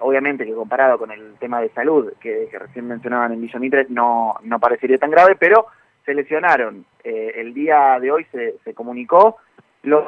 [0.00, 4.34] obviamente que comparado con el tema de salud que, recién mencionaban en Villa Mitre no,
[4.42, 5.66] no parecería tan grave, pero
[6.06, 6.86] se lesionaron.
[7.04, 9.36] Eh, el día de hoy se, comunicó,
[9.82, 10.04] los,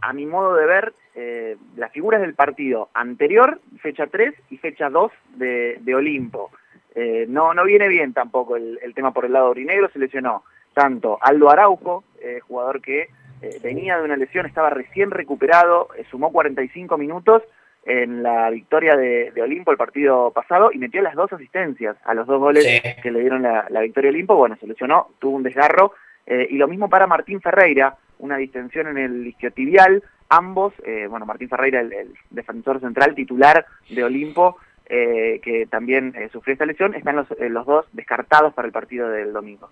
[0.00, 4.90] a mi modo de ver, eh, las figuras del partido anterior, fecha 3 y fecha
[4.90, 6.50] 2 de, Olimpo.
[6.94, 11.18] Eh, no, no viene bien tampoco el, tema por el lado orinegro, se lesionó tanto
[11.20, 12.04] Aldo Araujo,
[12.46, 13.08] jugador que
[13.44, 17.42] eh, venía de una lesión, estaba recién recuperado, eh, sumó 45 minutos
[17.84, 22.26] en la victoria de, Olimpo el partido pasado y metió las dos asistencias a los
[22.26, 22.64] dos goles
[23.02, 24.36] que le dieron la, victoria a Olimpo.
[24.36, 25.92] Bueno, se lesionó, tuvo un desgarro.
[26.26, 30.02] Eh, y lo mismo para Martín Ferreira, una distensión en el isquiotibial.
[30.30, 30.72] Ambos,
[31.10, 37.16] bueno, Martín Ferreira, el, defensor central titular de Olimpo, que también sufrió esta lesión, están
[37.16, 39.70] los, los dos descartados para el partido del domingo.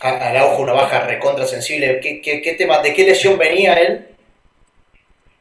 [0.00, 2.00] Araujo una baja recontra sensible.
[2.00, 4.08] ¿Qué, qué, tema, ¿De qué lesión venía él?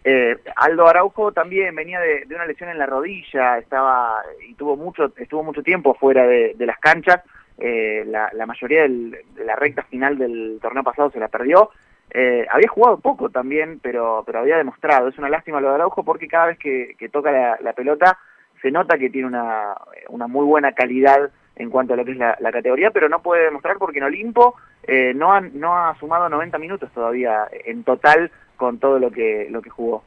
[0.04, 5.14] Eh, Aldo Araujo también venía de, una lesión en la rodilla, estaba y tuvo mucho,
[5.18, 7.22] estuvo mucho tiempo fuera de, las canchas.
[7.58, 11.70] Eh, la, mayoría de la recta final del torneo pasado se la perdió.
[12.14, 15.08] Eh, había jugado poco también, pero, pero había demostrado.
[15.08, 18.18] Es una lástima lo de Araujo porque cada vez que, toca la, la, pelota
[18.62, 19.76] se nota que tiene una,
[20.10, 23.46] una muy buena calidad en cuanto a lo que es la, categoría, pero no puede
[23.46, 24.56] demostrar porque en Olimpo
[24.88, 29.48] eh, no, han, no ha sumado 90 minutos todavía en total con todo lo que,
[29.50, 30.04] lo que jugó.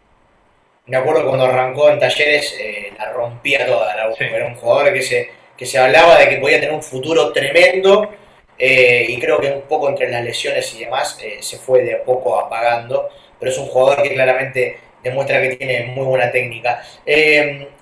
[0.86, 5.30] Me acuerdo cuando arrancó en Talleres, eh, la rompía toda, era un jugador que se,
[5.56, 8.10] que se hablaba de que podía tener un futuro tremendo
[8.58, 12.04] eh, y creo que un poco entre las lesiones y demás se fue de a
[12.04, 16.82] poco apagando, pero es un jugador que claramente demuestra que tiene muy buena técnica.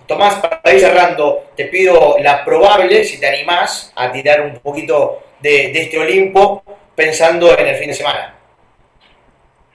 [0.07, 5.23] Tomás, para ir cerrando, te pido la probable, si te animás, a tirar un poquito
[5.41, 6.63] de, este Olimpo
[6.95, 8.35] pensando en el fin de semana.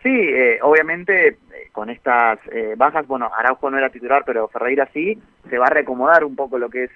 [0.04, 1.38] Sí, eh, obviamente eh,
[1.72, 5.72] con estas eh, bajas, bueno, Araujo no era titular, pero Ferreira sí, se va a
[5.72, 6.92] reacomodar un poco lo que es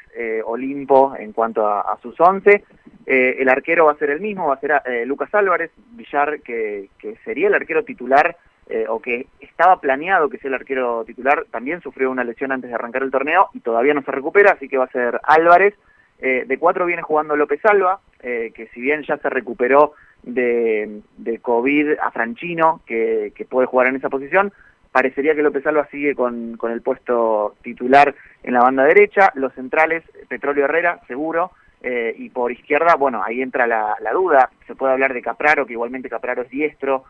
[0.46, 2.64] Olimpo en cuanto a, sus once.
[3.06, 6.90] el arquero va a ser el mismo, va a ser Lucas Álvarez, Villar, que
[7.26, 8.38] sería el arquero titular
[8.74, 12.70] eh, o que estaba planeado que sea el arquero titular, también sufrió una lesión antes
[12.70, 15.76] de arrancar el torneo y todavía no se recupera, así que va a ser Álvarez.
[16.20, 19.92] Eh, de cuatro viene jugando López Alba, eh, que si bien ya se recuperó
[20.24, 21.02] de,
[21.42, 24.54] COVID a Franchino, que, puede jugar en esa posición,
[24.94, 29.34] parecería que López Alba sigue con, el puesto titular en la banda derecha.
[29.36, 31.52] Los centrales, Petróleo Herrera, seguro.
[31.84, 34.50] y por izquierda, bueno, ahí entra la, la, duda.
[34.66, 37.04] Se puede hablar de Capraro, que igualmente Capraro es diestro,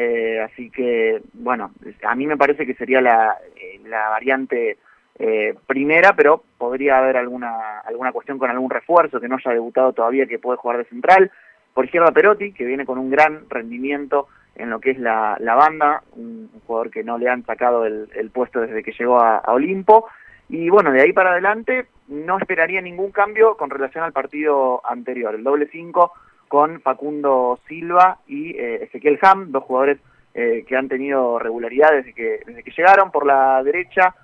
[0.00, 1.72] eh, así que, bueno,
[2.04, 4.78] a mí me parece que sería la, eh, la variante
[5.18, 9.92] eh, primera, pero podría haber alguna, alguna cuestión con algún refuerzo que no haya debutado
[9.92, 11.32] todavía que puede jugar de central.
[11.74, 15.56] Por izquierda Perotti, que viene con un gran rendimiento en lo que es la, la
[15.56, 20.06] banda, un, jugador que no le han sacado el, puesto desde que llegó a, Olimpo.
[20.48, 25.34] Y bueno, de ahí para adelante no esperaría ningún cambio con relación al partido anterior.
[25.34, 26.12] El doble 5
[26.48, 29.98] con Facundo Silva y eh, Ezequiel Ham, dos jugadores
[30.34, 33.10] eh, que han tenido regularidad desde que, desde que llegaron.
[33.10, 34.14] Por la derecha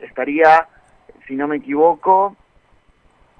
[0.00, 0.68] estaría,
[1.26, 2.36] si no me equivoco,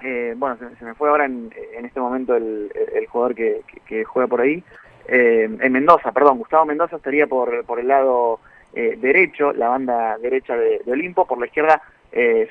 [0.03, 1.51] eh, bueno, se, me fue ahora en,
[1.83, 2.69] este momento el,
[3.09, 3.63] jugador que,
[4.03, 4.61] juega por ahí,
[5.07, 8.41] en Mendoza, perdón, Gustavo Mendoza estaría por, por el lado
[8.73, 11.81] derecho, la banda derecha de, de Olimpo, por la izquierda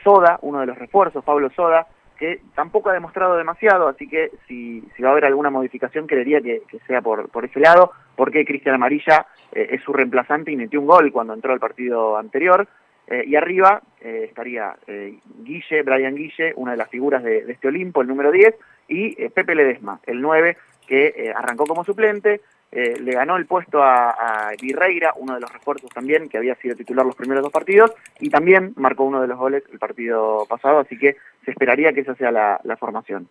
[0.03, 1.87] Soda, uno de los refuerzos, Pablo Soda,
[2.18, 6.62] que tampoco ha demostrado demasiado, así que si, va a haber alguna modificación, creería que,
[6.87, 10.87] sea por, por ese lado, porque Cristian Amarilla eh, es su reemplazante y metió un
[10.87, 12.66] gol cuando entró al partido anterior.
[13.09, 17.68] Eh, y arriba eh, estaría Guille, Brian Guille, una de las figuras de, de este
[17.68, 18.55] Olimpo, el número 10,
[18.88, 22.40] y Pepe Ledesma, el 9, que arrancó como suplente,
[22.72, 26.57] eh, le ganó el puesto a, a, Virreira, uno de los refuerzos también, que había
[26.57, 30.44] sido titular los primeros dos partidos, y también marcó uno de los goles el partido
[30.49, 33.29] pasado, así que se esperaría que esa sea la, formación.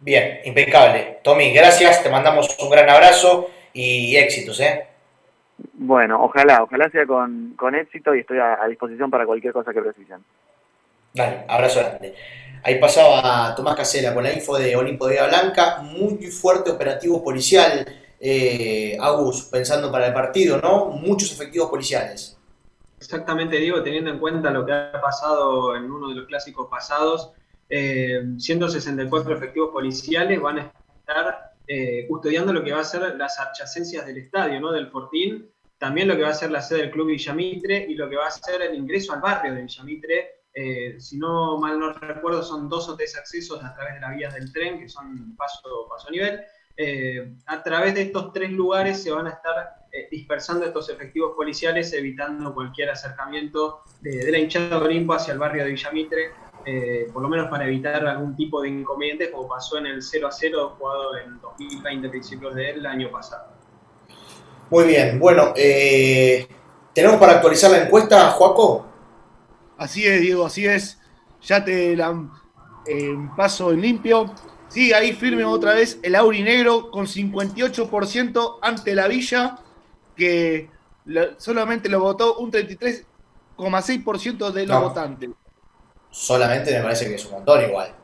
[0.00, 1.18] Bien, impecable.
[1.22, 4.86] Tommy, gracias, te mandamos un gran abrazo y éxitos, ¿eh?
[5.74, 10.18] Bueno, ojalá, ojalá sea con, éxito y estoy a, disposición para cualquier cosa que precisen.
[11.14, 12.14] Dale, abrazo grande.
[12.64, 17.84] Ahí pasaba Tomás Casela con la info de Olimpo de Blanca, muy fuerte operativo policial
[18.20, 20.86] eh, Agus, pensando para el partido, ¿no?
[20.86, 22.38] Muchos efectivos policiales.
[22.98, 27.32] Exactamente, Diego, teniendo en cuenta lo que ha pasado en uno de los clásicos pasados,
[27.68, 33.40] eh, 164 efectivos policiales van a estar eh, custodiando lo que va a ser las
[33.40, 34.70] adyacencias del estadio, ¿no?
[34.70, 38.08] Del Fortín, también lo que va a ser la sede del Club Villamitre y lo
[38.08, 40.41] que va a ser el ingreso al barrio de Villamitre.
[40.54, 44.16] Eh, si no mal no recuerdo, son dos o tres accesos a través de las
[44.16, 46.40] vías del tren, que son paso, paso a nivel.
[46.76, 51.32] Eh, a través de estos tres lugares se van a estar eh, dispersando estos efectivos
[51.36, 56.30] policiales, evitando cualquier acercamiento de, la hinchada de Olimpo hacia el barrio de Villamitre,
[56.64, 60.26] eh, por lo menos para evitar algún tipo de inconvenientes, como pasó en el 0
[60.26, 63.52] a 0 jugado en 2020, principios del año pasado.
[64.70, 68.91] Muy bien, bueno, ¿tenemos para actualizar la encuesta, Joaco?
[69.82, 70.98] Así es, Diego, así es.
[71.42, 72.14] Ya te la
[73.36, 74.32] paso en limpio
[74.72, 79.58] Sí, ahí firme otra vez el Aurinegro con 58% ante la Villa,
[80.16, 80.70] que
[81.36, 85.28] solamente lo votó un 33,6% de los votantes.
[86.10, 87.94] Solamente me parece que es un montón igual.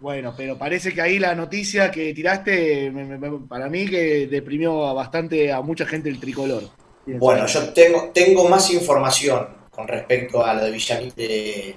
[0.00, 2.92] Bueno, pero parece que ahí la noticia que tiraste,
[3.48, 6.64] para mí que deprimió bastante a mucha gente el tricolor.
[7.06, 11.76] Bueno, yo tengo, tengo más información con respecto a lo de Villamitre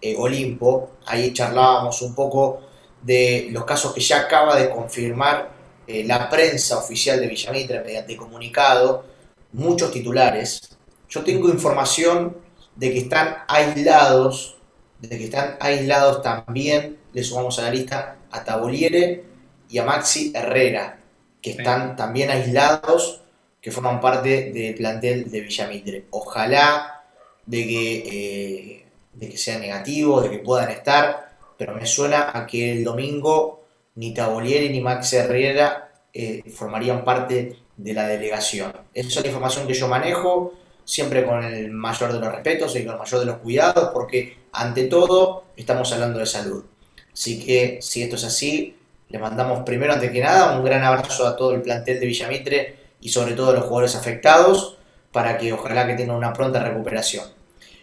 [0.00, 0.92] eh, Olimpo.
[1.06, 2.60] Ahí charlábamos un poco
[3.02, 5.50] de los casos que ya acaba de confirmar
[5.86, 9.04] eh, la prensa oficial de Villamitre mediante comunicado,
[9.52, 10.76] muchos titulares.
[11.08, 12.36] Yo tengo información
[12.76, 14.56] de que están aislados,
[15.00, 19.24] de que están aislados también le sumamos a la lista a Taboliere
[19.68, 20.98] y a Maxi Herrera,
[21.40, 23.22] que están también aislados,
[23.60, 26.06] que forman parte del plantel de Villamitre.
[26.10, 27.01] Ojalá
[27.46, 32.46] de que, eh, de que sea negativo, de que puedan estar, pero me suena a
[32.46, 33.64] que el domingo
[33.94, 38.72] ni Taboliere ni Maxi Herrera eh, formarían parte de la delegación.
[38.94, 42.84] Esa es la información que yo manejo, siempre con el mayor de los respetos y
[42.84, 46.64] con el mayor de los cuidados, porque ante todo estamos hablando de salud.
[47.12, 48.76] Así que si esto es así,
[49.08, 52.76] le mandamos primero, ante que nada, un gran abrazo a todo el plantel de Villamitre
[53.00, 54.78] y sobre todo a los jugadores afectados
[55.12, 57.24] para que ojalá que tengan una pronta recuperación.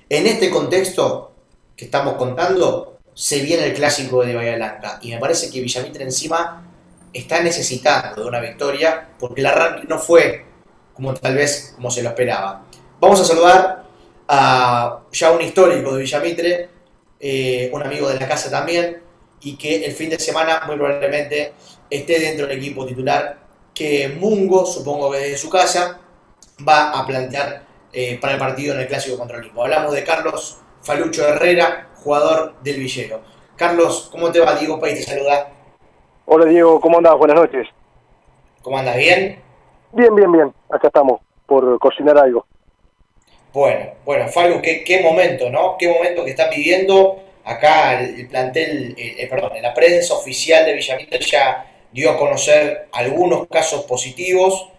[0.09, 1.31] En este contexto
[1.75, 6.03] que estamos contando, se viene el clásico de Bahía Blanca y me parece que Villamitre
[6.03, 6.65] encima
[7.13, 10.45] está necesitando de una victoria porque el arranque no fue
[10.93, 12.65] como tal vez como se lo esperaba.
[12.99, 13.83] Vamos a saludar
[14.27, 16.69] a ya un histórico de Villamitre,
[17.19, 19.01] eh, un amigo de la casa también,
[19.41, 21.53] y que el fin de semana muy probablemente
[21.89, 23.37] esté dentro del equipo titular
[23.73, 25.99] que Mungo, supongo que desde su casa,
[26.67, 29.63] va a plantear eh, para el partido en el Clásico contra el Olimpo.
[29.63, 33.21] Hablamos de Carlos Falucho Herrera, jugador del Villero.
[33.55, 34.55] Carlos, ¿cómo te va?
[34.55, 35.49] Diego País te saluda.
[36.25, 37.17] Hola Diego, ¿cómo andas?
[37.17, 37.67] Buenas noches.
[38.61, 38.95] ¿Cómo andas?
[38.95, 39.41] ¿Bien?
[39.91, 40.53] Bien, bien, bien.
[40.69, 42.45] Acá estamos por cocinar algo.
[43.51, 45.75] Bueno, bueno, Falu, qué, qué momento, ¿no?
[45.77, 50.75] Qué momento que están viviendo acá el, plantel, eh, eh, perdón, la prensa oficial de
[50.75, 54.69] Villamitre ya dio a conocer algunos casos positivos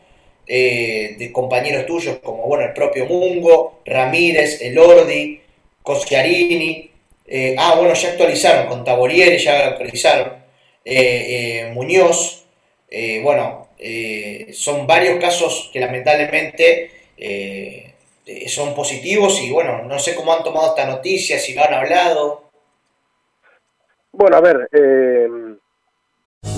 [0.53, 5.41] eh, de compañeros tuyos, como bueno, el propio Mungo, Ramírez, Elordi,
[5.81, 6.91] Coschiarini.
[7.57, 10.33] ah, bueno, ya actualizaron, con Taboriere ya actualizaron,
[11.75, 12.45] Muñoz.
[13.23, 13.69] bueno,
[14.53, 16.91] son varios casos que lamentablemente
[18.49, 22.51] son positivos y bueno, no sé cómo han tomado esta noticia, si lo han hablado.
[24.13, 24.69] Bueno, a ver.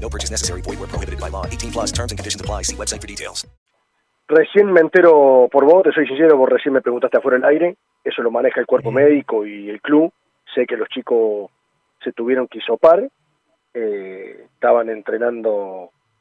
[0.00, 0.62] No purchase necessary.
[0.62, 1.46] Void where prohibited by law.
[1.46, 2.62] 18 plus terms and conditions apply.
[2.64, 3.46] See website for details.
[4.30, 7.76] Recién me entero por vos, te soy sincero, vos recién me preguntaste afuera del aire.
[8.04, 10.12] Eso lo maneja el cuerpo médico y el club.
[10.54, 11.50] Sé que los chicos
[12.04, 13.08] se tuvieron que isopar.
[13.74, 15.90] Eh, estaban entrenando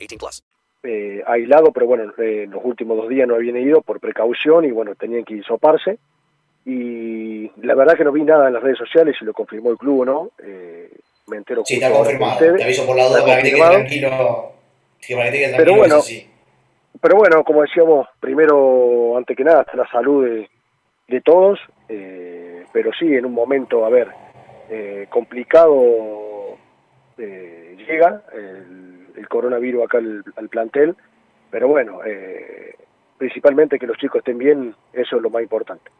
[0.00, 0.42] 18 plus.
[0.82, 4.70] Eh, aislado, pero bueno, eh, los últimos dos días no habían ido por precaución y
[4.70, 5.98] bueno, tenían que isoparse.
[6.64, 9.78] Y la verdad que no vi nada en las redes sociales y lo confirmó el
[9.78, 10.30] club, ¿no?
[10.42, 10.90] Eh,
[11.26, 11.62] me entero.
[11.64, 12.38] Sí, está confirmado.
[12.38, 14.10] Te aviso por la duda para que te quede tranquilo.
[14.10, 14.50] Para
[15.00, 15.56] que te quede tranquilo.
[15.56, 16.30] Pero bueno, sí
[17.00, 20.46] pero bueno, como decíamos, primero, ante que nada, está la salud
[21.08, 24.08] de, todos, eh, pero sí, en un momento, a ver,
[24.68, 26.58] eh, complicado
[27.18, 28.89] eh, llega el,
[29.20, 30.96] el coronavirus acá al, plantel,
[31.50, 32.00] pero bueno,
[33.18, 35.90] principalmente que los chicos estén bien, eso es lo más importante.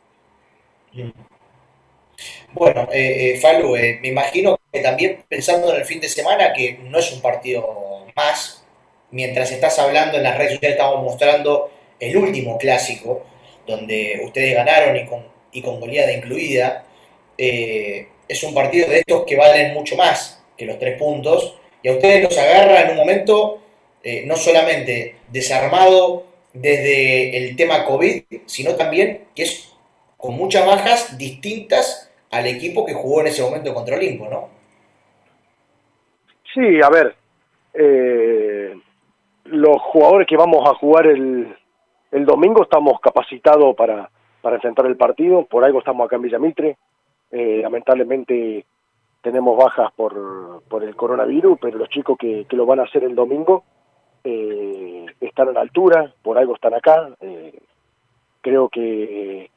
[2.52, 6.98] Bueno, eh, Falu, me imagino que también pensando en el fin de semana, que no
[6.98, 8.64] es un partido más,
[9.10, 13.24] mientras estás hablando en las redes sociales estamos mostrando el último clásico,
[13.66, 16.84] donde ustedes ganaron y con, y con goleada incluida,
[17.38, 21.88] eh, es un partido de estos que valen mucho más que los tres puntos, y
[21.88, 23.60] a ustedes los agarra en un momento
[24.02, 29.72] eh, no solamente desarmado desde el tema COVID, sino también que es
[30.16, 34.48] con muchas bajas distintas al equipo que jugó en ese momento contra Olimpo, ¿no?
[36.54, 37.14] Sí, a ver,
[37.74, 38.74] eh,
[39.44, 41.56] los jugadores que vamos a jugar el,
[42.10, 44.10] el domingo estamos capacitados para,
[44.40, 46.76] para enfrentar el partido, por algo estamos acá en Villamitre,
[47.30, 48.64] eh, lamentablemente
[49.22, 53.04] tenemos bajas por, por el coronavirus, pero los chicos que, que lo van a hacer
[53.04, 53.64] el domingo
[54.24, 57.10] eh, están a la altura, por algo están acá.
[57.20, 57.58] Eh,
[58.40, 59.50] creo que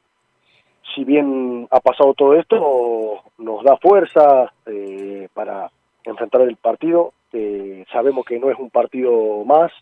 [0.94, 5.70] si bien ha pasado todo esto, nos da fuerza eh, para
[6.04, 7.12] enfrentar el partido.
[7.32, 9.72] Eh, sabemos que no es un partido más,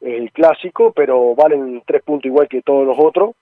[0.00, 3.32] es el clásico, pero valen tres puntos igual que todos los otros,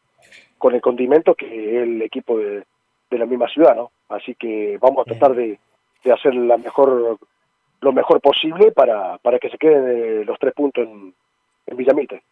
[0.59, 2.65] con el condimento que es el equipo de,
[3.11, 3.91] de la misma ciudad, ¿no?
[4.09, 5.59] Así que vamos a tratar de,
[6.05, 7.19] de hacer la mejor
[7.81, 11.15] lo mejor posible para, para que se queden los tres puntos en,
[11.67, 12.23] en.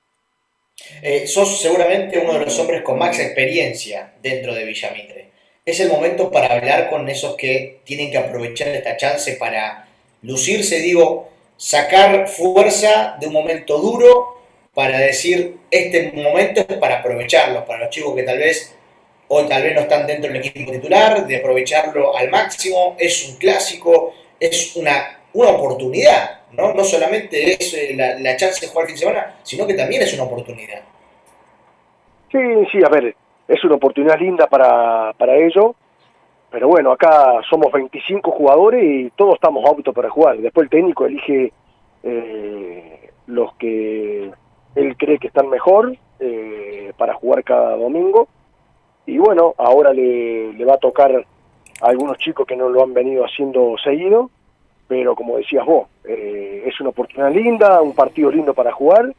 [1.02, 5.28] Eh, sos seguramente uno de los hombres con más experiencia dentro de Villamitre.
[5.64, 9.88] Es el momento para hablar con esos que tienen que aprovechar esta chance para
[10.22, 14.34] lucirse, digo, sacar fuerza de un momento duro
[14.74, 18.74] para decir, este momento es para aprovecharlo, para los chicos que tal vez
[19.28, 23.36] hoy tal vez no están dentro del equipo titular, de aprovecharlo al máximo, es un
[23.36, 26.72] clásico, es una una oportunidad, ¿no?
[26.72, 30.02] No solamente es eh, la, chance de jugar el fin de semana, sino que también
[30.02, 30.80] es una oportunidad.
[32.30, 32.38] Sí,
[32.72, 33.14] sí, a ver,
[33.46, 35.74] es una oportunidad linda para, para ellos,
[36.50, 40.38] pero bueno, acá somos 25 jugadores y todos estamos aptos para jugar.
[40.38, 41.52] Después el técnico elige
[42.04, 44.30] eh, los que
[44.76, 48.28] él cree que están mejor eh, para jugar cada domingo.
[49.06, 53.24] Y bueno, ahora le, va a tocar a algunos chicos que no lo han venido
[53.24, 54.30] haciendo seguido
[54.86, 59.14] pero como decías vos, eh, es una oportunidad linda, un partido lindo para jugar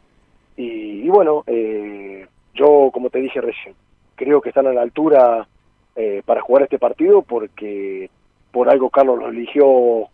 [0.57, 3.75] y, bueno, eh, yo como te dije recién,
[4.15, 5.47] creo que están a la altura
[5.95, 8.09] eh, para jugar este partido porque
[8.51, 10.07] por algo Carlos lo eligió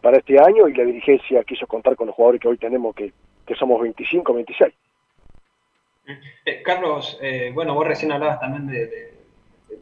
[0.00, 3.12] para este año y la dirigencia quiso contar con los jugadores que hoy tenemos, que,
[3.44, 4.72] que somos 25, 26.
[6.64, 7.18] Carlos,
[7.54, 9.12] bueno, vos recién hablabas también de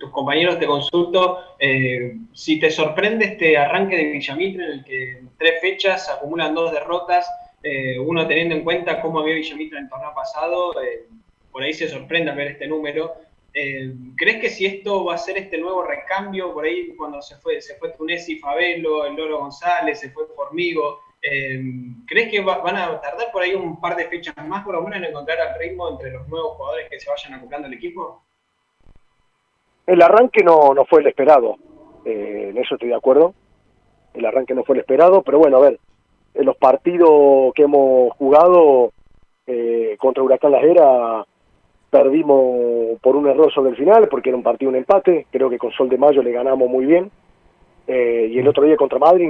[0.00, 5.18] tus compañeros te consulto eh, si te sorprende este arranque de Villamitre en el que
[5.18, 7.30] en tres fechas acumulan dos derrotas,
[7.62, 11.06] eh, uno teniendo en cuenta cómo había Villamitre en el torneo pasado, eh,
[11.52, 13.14] por ahí se sorprende ver este número.
[13.52, 17.60] ¿Crees que si esto va a ser este nuevo recambio, por ahí cuando se fue,
[17.60, 23.30] se fue Tunesi, Fabelo, el Loro González, se fue Formigo, ¿crees que van a tardar
[23.32, 26.10] por ahí un par de fechas más por lo menos en encontrar el ritmo entre
[26.10, 28.22] los nuevos jugadores que se vayan acoplando al equipo?
[29.86, 31.56] El arranque no, no fue el esperado,
[32.04, 33.34] eh, en eso estoy de acuerdo.
[34.14, 35.78] El arranque no fue el esperado, pero bueno, a ver,
[36.34, 38.92] en los partidos que hemos jugado
[39.46, 41.26] eh, contra Huracán Las Heras
[41.90, 45.58] perdimos por un error sobre el final, porque era un partido un empate, creo que
[45.58, 47.10] con Sol de Mayo le ganamos muy bien.
[47.86, 49.28] Eh, y el otro día contra Madrid,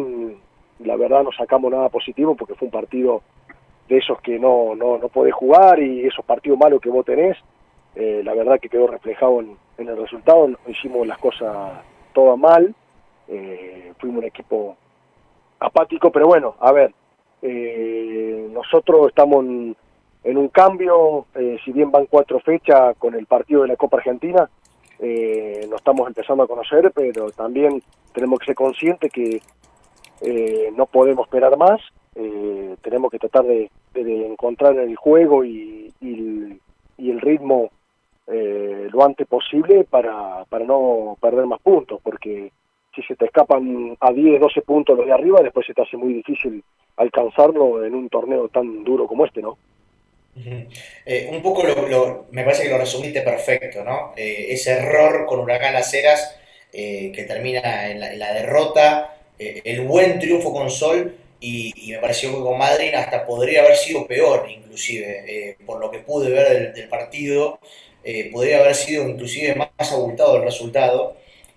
[0.85, 3.23] la verdad no sacamos nada positivo porque fue un partido
[3.89, 7.37] de esos que no, no, no podés jugar y esos partidos malos que vos tenés,
[7.95, 10.49] la verdad que quedó reflejado en, en el resultado.
[10.67, 12.75] Hicimos las cosas todas mal,
[13.29, 14.77] eh, fuimos un equipo
[15.59, 16.93] apático, pero bueno, a ver,
[17.43, 23.63] eh, nosotros estamos en, un cambio, eh, si bien van cuatro fechas con el partido
[23.63, 24.49] de la Copa Argentina,
[25.01, 29.41] nos estamos empezando a conocer, pero también tenemos que ser conscientes que
[30.77, 31.81] no podemos esperar más,
[32.83, 37.71] tenemos que tratar de, encontrar el juego y, y el ritmo
[38.33, 42.53] eh, lo antes posible para, para no perder más puntos, porque
[42.95, 45.97] si se te escapan a 10, 12 puntos los de arriba, después se te hace
[45.97, 46.63] muy difícil
[46.97, 49.59] alcanzarlo en un torneo tan duro como este, ¿no?
[50.37, 54.13] Eh, un poco lo, me parece que lo resumiste perfecto, ¿no?
[54.17, 56.37] Eh, ese error con Huracán Las Heras
[56.73, 62.59] que termina en la, derrota, el buen triunfo con Sol y, me pareció que con
[62.59, 67.59] Madrid hasta podría haber sido peor, inclusive, por lo que pude ver del, partido.
[68.05, 71.17] Eh, podría haber sido inclusive más abultado el resultado.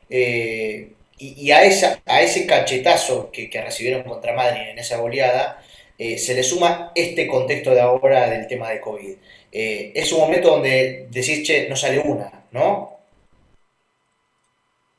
[0.10, 5.62] Eh, y, a, esa, a ese cachetazo que, recibieron contra Madrid en esa goleada,
[5.98, 9.16] eh, se le suma este contexto de ahora del tema de COVID.
[9.52, 12.98] Eh, es un momento donde decís, che, no sale una, ¿no?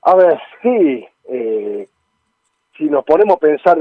[0.03, 1.54] A ver, sí, eh,
[2.85, 3.79] si nos ponemos a pensar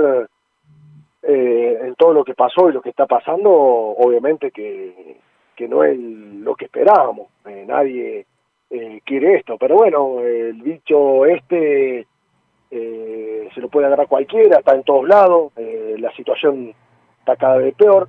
[1.23, 5.17] en todo lo que pasó y lo que está pasando, obviamente que,
[5.55, 7.27] que no es lo que esperábamos,
[7.67, 8.25] nadie
[9.05, 12.07] quiere esto, pero bueno, el bicho este
[12.69, 16.73] se lo puede agarrar cualquiera, está en todos lados, la situación
[17.19, 18.07] está cada vez peor.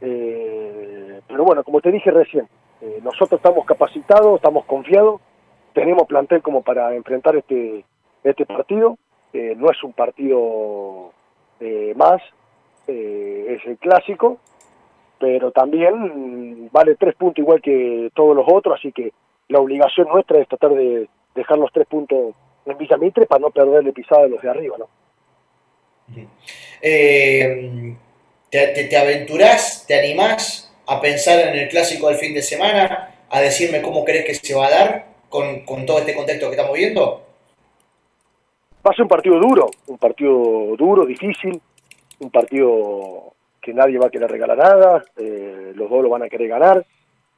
[0.00, 2.46] Eh, pero bueno, como te dije recién,
[2.82, 5.20] eh, nosotros estamos capacitados, estamos confiados,
[5.72, 7.84] tenemos plantel como para enfrentar este,
[8.22, 8.98] este partido.
[9.34, 11.12] Eh, no es un partido
[11.96, 12.20] más,
[12.86, 14.38] es el clásico,
[15.18, 19.12] pero también vale tres puntos igual que todos los otros, así que
[19.48, 22.34] la obligación nuestra es tratar de dejar los tres puntos
[22.66, 24.88] en Villa Mitre para no perderle pisada de los de arriba, ¿no?
[28.54, 33.40] ¿Te, te, aventurás, te animás a pensar en el clásico del fin de semana, a
[33.40, 37.23] decirme cómo crees que se va a dar con, todo este contexto que estamos viendo?
[38.86, 41.60] Va a ser un partido duro, un partido duro, difícil,
[42.20, 46.28] un partido que nadie va a querer regalar nada, eh, los dos lo van a
[46.28, 46.84] querer ganar.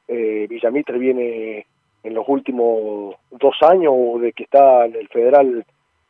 [0.09, 1.67] Eh, Villamitre viene
[2.03, 5.65] en los últimos dos años de que está en el Federal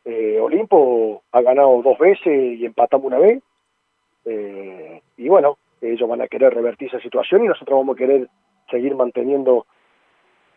[0.05, 3.43] eh, Olimpo, ha ganado dos veces y empatamos una vez.
[4.25, 8.27] Eh, y bueno, ellos van a querer revertir esa situación y nosotros vamos a querer
[8.69, 9.65] seguir manteniendo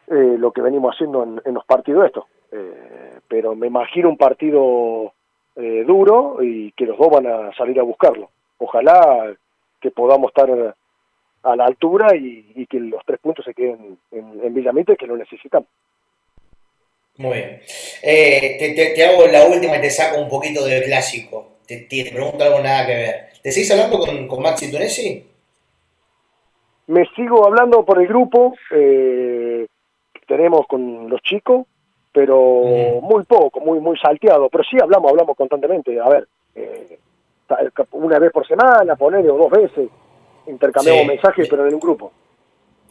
[0.06, 2.24] eh, lo que venimos haciendo en, los partidos estos.
[2.52, 5.14] Eh, pero me imagino un partido
[5.86, 8.28] duro y que los dos van a salir a buscarlo.
[8.58, 9.32] Ojalá
[9.80, 10.50] que podamos estar
[11.42, 15.68] a la altura y, que los tres puntos se queden en, en que lo necesitamos.
[17.18, 17.60] Muy bien.
[18.02, 21.58] te, te, hago la última y te saco un poquito del clásico.
[21.66, 23.14] Te, te pregunto algo nada que ver.
[23.42, 25.24] ¿Te seguís hablando con, con Maxi Tunesi?
[26.88, 29.66] Me sigo hablando por el grupo eh,
[30.12, 31.66] que tenemos con los chicos,
[32.12, 34.48] pero muy poco, muy muy salteado.
[34.48, 35.98] Pero sí hablamos, hablamos constantemente.
[36.00, 36.98] A ver, eh,
[37.92, 39.88] una vez por semana, ponerle o dos veces,
[40.46, 42.12] intercambiamos mensajes, pero en un grupo.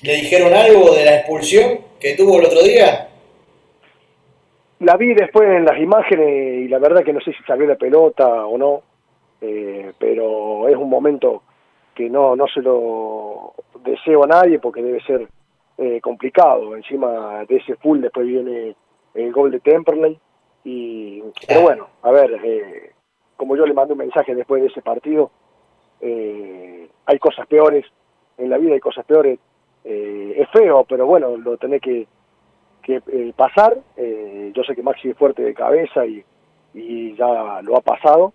[0.01, 3.09] ¿Le dijeron algo de la expulsión que tuvo el otro día?
[4.79, 7.75] La vi después en las imágenes y la verdad que no sé si salió la
[7.75, 8.83] pelota o no.
[9.41, 11.43] Eh, pero es un momento
[11.93, 13.53] que no, no se lo
[13.83, 15.27] deseo a nadie porque debe ser
[15.77, 16.77] eh, complicado.
[16.77, 18.75] Encima de ese full después viene
[19.13, 20.19] el gol de Temperley.
[20.63, 22.91] Y, pero bueno, a ver, eh,
[23.37, 25.31] como yo le mandé un mensaje después de ese partido,
[26.01, 27.85] hay cosas peores,
[28.37, 29.39] en la vida hay cosas peores.
[29.83, 32.07] es feo, pero bueno, lo tenés que,
[32.81, 33.01] que
[33.35, 33.77] pasar.
[33.97, 36.23] yo sé que Maxi es fuerte de cabeza y,
[36.73, 38.33] y ya lo ha pasado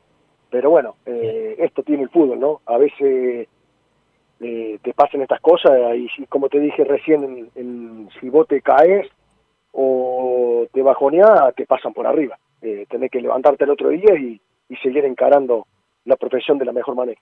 [0.54, 2.60] pero bueno, eh, esto tiene el fútbol, ¿no?
[2.66, 3.48] A veces
[4.38, 9.08] eh, te pasan estas cosas y como te dije recién, en, si vos te caes
[9.74, 12.38] o te bajoneas, te pasan por arriba.
[12.62, 14.40] Eh, tenés que levantarte el otro día y,
[14.82, 15.66] seguir encarando
[16.04, 17.20] la profesión de la mejor manera.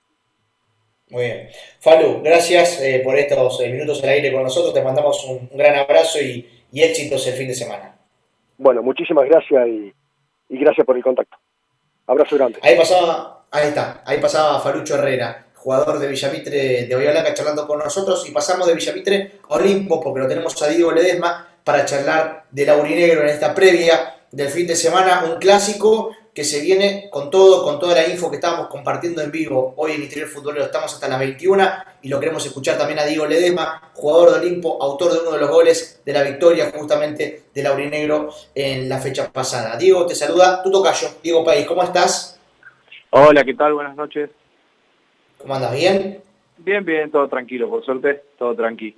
[1.10, 1.48] Muy bien.
[1.80, 4.72] Falu, gracias eh, por estos minutos al aire con nosotros.
[4.72, 7.94] Te mandamos un, gran abrazo y, éxitos el fin de semana.
[8.56, 11.36] Bueno, muchísimas gracias y gracias por el contacto.
[12.06, 12.58] Abrazo grande.
[12.62, 17.66] Ahí pasaba, ahí está, ahí pasaba Farucho Herrera, jugador de Villamitre de Bahía Blanca, charlando
[17.66, 18.28] con nosotros.
[18.28, 22.70] Y pasamos de Villamitre a Olimpo, porque lo tenemos a Diego Ledesma para charlar del
[22.70, 25.24] Aurinegro en esta previa del fin de semana.
[25.24, 29.30] Un clásico que se viene con todo, con toda la info que estábamos compartiendo en
[29.30, 30.64] vivo hoy en Interior Futbolero.
[30.64, 31.68] Estamos hasta las 21
[32.00, 35.40] y lo queremos escuchar también a Diego Ledesma, jugador de Olimpo, autor de uno de
[35.40, 39.76] los goles de la victoria justamente del Aurinegro en la fecha pasada.
[39.76, 42.40] Diego, te saluda tu tocayo, Diego País, ¿cómo estás?
[43.10, 43.74] Hola, ¿qué tal?
[43.74, 44.30] Buenas noches.
[45.36, 45.74] ¿Cómo andas?
[45.74, 46.22] ¿Bien?
[46.56, 48.96] Bien, bien, todo tranquilo, por suerte, todo tranquilo.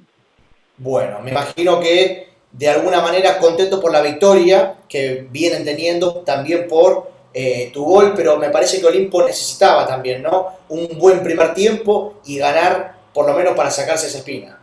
[0.76, 6.68] Bueno, me imagino que de alguna manera contento por la victoria que vienen teniendo, también
[6.68, 10.46] por eh, tu gol, pero me parece que Olimpo necesitaba también, ¿no?
[10.68, 14.60] Un buen primer tiempo y ganar por lo menos para sacarse esa espina.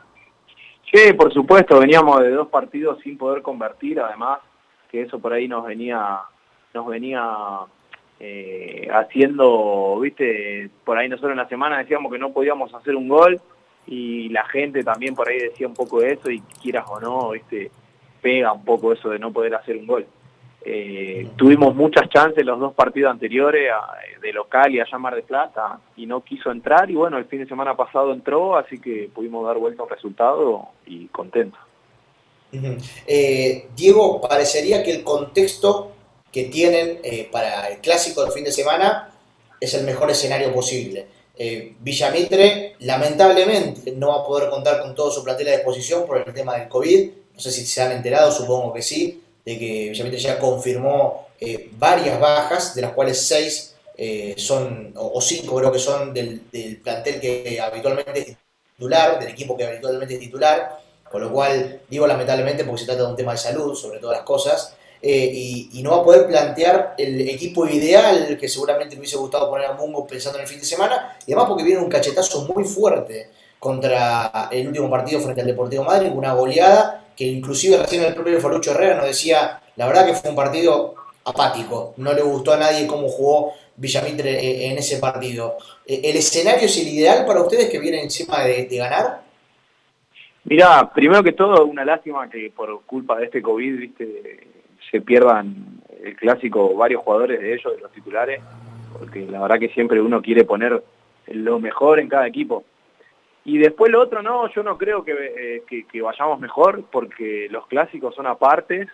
[0.89, 4.39] Sí, por supuesto, veníamos de dos partidos sin poder convertir, además
[4.89, 6.19] que eso por ahí nos venía,
[6.73, 7.25] nos venía
[8.21, 13.09] eh, haciendo, viste, por ahí nosotros en la semana decíamos que no podíamos hacer un
[13.09, 13.41] gol
[13.85, 17.71] y la gente también por ahí decía un poco eso y quieras o no, viste,
[18.21, 20.05] pega un poco eso de no poder hacer un gol.
[20.63, 23.71] Eh, tuvimos muchas chances los dos partidos anteriores
[24.21, 27.39] de local y allá Mar de Plata y no quiso entrar y bueno, el fin
[27.39, 31.57] de semana pasado entró, así que pudimos dar vuelta al resultado y contento.
[33.07, 35.93] Eh, Diego, parecería que el contexto
[36.31, 39.09] que tienen eh, para el clásico del fin de semana
[39.59, 41.07] es el mejor escenario posible.
[41.37, 46.17] Eh, Villamitre, lamentablemente, no va a poder contar con todo su plantel a disposición por
[46.17, 47.09] el tema del COVID.
[47.33, 51.71] No sé si se han enterado, supongo que sí, de que Villamitre ya confirmó eh,
[51.77, 56.77] varias bajas, de las cuales seis eh, son, o, cinco creo que son del, del
[56.77, 58.37] plantel que habitualmente es
[58.75, 60.79] titular, del equipo que habitualmente es titular,
[61.09, 64.17] con lo cual digo lamentablemente porque se trata de un tema de salud, sobre todas
[64.17, 68.95] las cosas, eh, y, y no va a poder plantear el equipo ideal que seguramente
[68.95, 71.63] me hubiese gustado poner a Mungo pensando en el fin de semana, y además porque
[71.63, 77.00] viene un cachetazo muy fuerte contra el último partido frente al Deportivo Madrid, una goleada
[77.21, 80.95] que inclusive recién el propio Falucho Herrera nos decía, la verdad que fue un partido
[81.23, 85.55] apático, no le gustó a nadie cómo jugó Villamitre eh, en ese partido.
[85.85, 89.21] Eh, ¿El escenario es el ideal para ustedes que vienen encima de, de ganar?
[90.45, 94.47] Mirá, primero que todo, una lástima que por culpa de este COVID, viste,
[94.89, 98.41] se pierdan el clásico varios jugadores de ellos, de los titulares,
[98.97, 100.83] porque la verdad que siempre uno quiere poner
[101.27, 102.63] lo mejor en cada equipo.
[103.43, 105.13] Y después lo otro, no, yo no creo que,
[105.67, 108.87] eh, que, vayamos mejor, porque los clásicos son apartes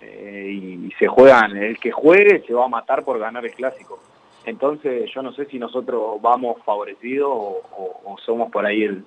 [0.00, 3.98] eh, y, se juegan, el que juegue se va a matar por ganar el clásico.
[4.44, 9.04] Entonces yo no sé si nosotros vamos favorecidos o, somos por ahí el...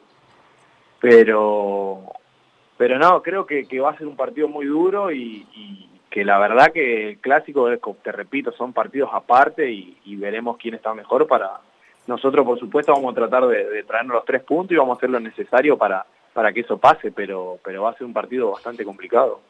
[1.00, 2.04] Pero,
[2.78, 5.48] pero no, creo que, va a ser un partido muy duro y,
[6.10, 7.70] que la verdad que el clásico,
[8.04, 11.62] te repito, son partidos aparte y veremos quién está mejor para...
[12.08, 14.98] Nosotros, por supuesto, vamos a tratar de, de traernos los tres puntos y vamos a
[14.98, 18.52] hacer lo necesario para, para que eso pase, pero, pero va a ser un partido
[18.52, 19.42] bastante complicado.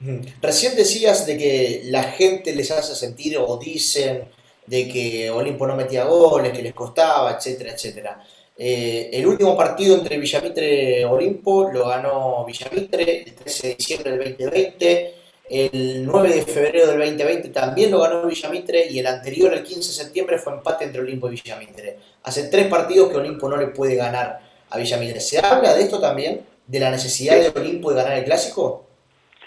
[0.00, 0.20] Ujú.
[0.40, 4.24] Recién decías de que la gente les hace sentir o dicen
[4.66, 8.24] de que Olimpo no metía goles, que les costaba, etcétera, etcétera.
[8.56, 14.10] Eh, el último partido entre Villamitre y Olimpo lo ganó Villamitre el 13 de diciembre
[14.12, 15.14] del 2020.
[15.50, 19.80] El 9 de febrero del 2020 también lo ganó Villamitre y el anterior, el 15
[19.80, 21.98] de septiembre, fue empate entre Olimpo y Villamitre.
[22.22, 24.38] Hace tres partidos que Olimpo no le puede ganar
[24.70, 25.18] a Villamitre.
[25.18, 26.42] ¿Se habla de esto también?
[26.68, 28.86] ¿De la necesidad de Olimpo de ganar el clásico?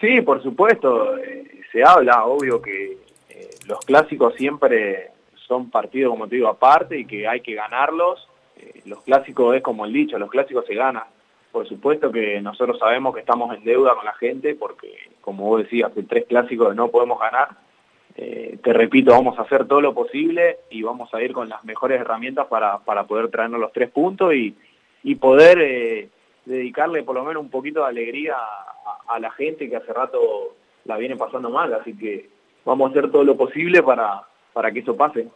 [0.02, 2.98] Sí, por supuesto, eh, se habla, obvio que
[3.30, 5.12] eh, los clásicos siempre
[5.48, 8.28] son partidos, como te digo, aparte y que hay que ganarlos.
[8.58, 11.06] Eh, los clásicos es como el dicho, los clásicos se ganan.
[11.54, 14.92] Por supuesto que nosotros sabemos que estamos en deuda con la gente porque,
[15.22, 17.50] como vos decías, hace tres clásicos no podemos ganar.
[18.16, 21.64] Eh, te repito, vamos a hacer todo lo posible y vamos a ir con las
[21.64, 24.56] mejores herramientas para, para poder traernos los tres puntos y,
[25.04, 26.10] y poder eh,
[26.46, 30.56] dedicarle por lo menos un poquito de alegría a, a la gente que hace rato
[30.86, 31.72] la viene pasando mal.
[31.76, 32.32] Así que
[32.66, 34.24] vamos a hacer todo lo posible para,
[34.54, 35.28] para que eso pase.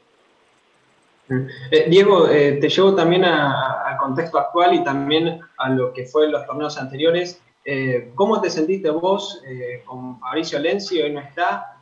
[1.30, 6.26] Eh, Diego, eh, te llevo también al contexto actual y también a lo que fue
[6.26, 7.42] en los torneos anteriores.
[7.66, 9.42] Eh, ¿Cómo te sentiste vos
[9.86, 11.02] con Fabricio Lenzi?
[11.02, 11.74] Hoy no está.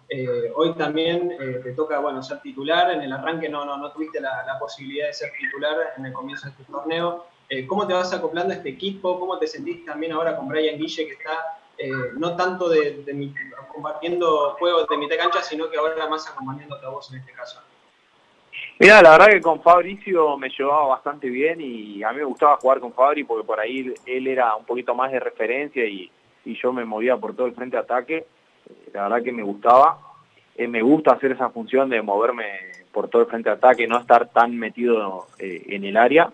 [0.56, 2.92] Hoy también te toca bueno, ser titular.
[2.92, 6.14] En el arranque no, no, no tuviste la, la posibilidad de ser titular en el
[6.14, 7.26] comienzo de este torneo.
[7.68, 9.20] ¿Cómo te vas acoplando a este equipo?
[9.20, 11.60] ¿Cómo te sentís también ahora con Brian Guille, que está
[12.18, 13.34] no tanto de, de
[13.72, 17.60] compartiendo juegos de mitad cancha, sino que ahora más acompañándote a vos en este caso?
[18.78, 22.58] Mira, la verdad que con Fabricio me llevaba bastante bien y a mí me gustaba
[22.58, 26.12] jugar con Fabri porque por ahí él era un poquito más de referencia y,
[26.62, 28.18] yo me movía por todo el frente de ataque.
[28.18, 29.98] Eh, La verdad que me gustaba.
[30.56, 32.46] Eh, me gusta hacer esa función de moverme
[32.92, 36.32] por todo el frente de ataque, no estar tan metido eh, en el área.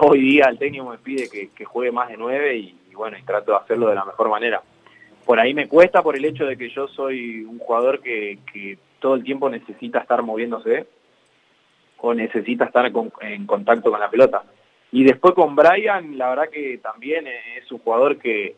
[0.00, 3.52] Hoy día el técnico me pide que, juegue más de nueve y, bueno, y trato
[3.52, 4.62] de hacerlo de la mejor manera.
[5.24, 9.14] Por ahí me cuesta por el hecho de que yo soy un jugador que todo
[9.14, 10.86] el tiempo necesita estar moviéndose
[12.02, 14.42] o necesita estar con- en contacto con la pelota.
[14.92, 18.56] Y después con Brian, la verdad que también es un jugador que,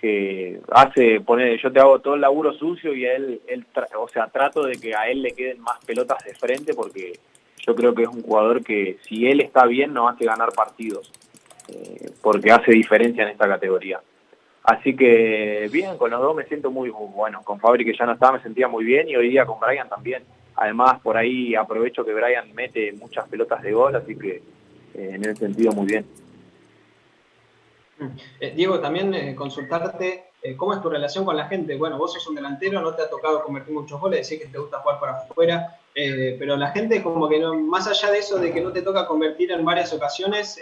[0.00, 3.66] que hace, poner, yo te hago todo el laburo sucio y a él, él
[3.98, 7.12] o sea, trato de que a él le queden más pelotas de frente porque
[7.66, 11.12] yo creo que es un jugador que si él está bien nos hace ganar partidos,
[11.68, 14.00] eh, porque hace diferencia en esta categoría.
[14.64, 17.42] Así que bien, con los dos me siento muy bueno.
[17.42, 19.88] Con Fabri que ya no estaba me sentía muy bien y hoy día con Brian
[19.88, 20.22] también.
[20.62, 24.36] Además, por ahí aprovecho que Brian mete muchas pelotas de gol, así que
[24.94, 26.06] eh, en ese sentido muy bien.
[28.38, 31.74] Eh, Diego, también eh, consultarte cómo es tu relación con la gente.
[31.74, 34.58] Bueno, vos sos un delantero, no te ha tocado convertir muchos goles, decís que te
[34.58, 38.52] gusta jugar para afuera, pero la gente como que no, más allá de eso de
[38.52, 40.60] que no te toca convertir en varias ocasiones,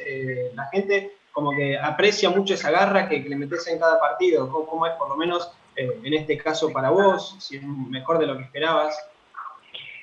[0.54, 4.48] la gente como que aprecia mucho esa garra que, le metes en cada partido.
[4.50, 7.36] ¿Cómo, es por lo menos en este caso para vos?
[7.38, 8.98] Si es mejor de lo que esperabas.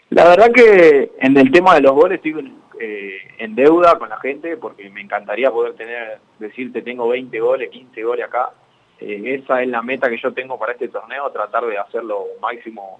[0.09, 4.19] La verdad que en el tema de los goles estoy eh, en deuda con la
[4.19, 8.51] gente porque me encantaría poder tener, decirte tengo 20 goles, 15 goles acá.
[8.99, 12.25] Eh, esa es la meta que yo tengo para este torneo, tratar de hacer lo
[12.41, 12.99] máximo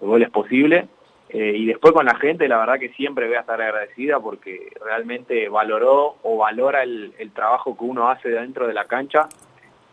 [0.00, 0.86] de goles posible.
[1.30, 4.70] Eh, y después con la gente, la verdad que siempre voy a estar agradecida porque
[4.84, 9.28] realmente valoró o valora el, trabajo que uno hace dentro de la cancha.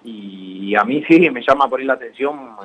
[0.03, 2.55] Y, a mí sí me llama por ahí la atención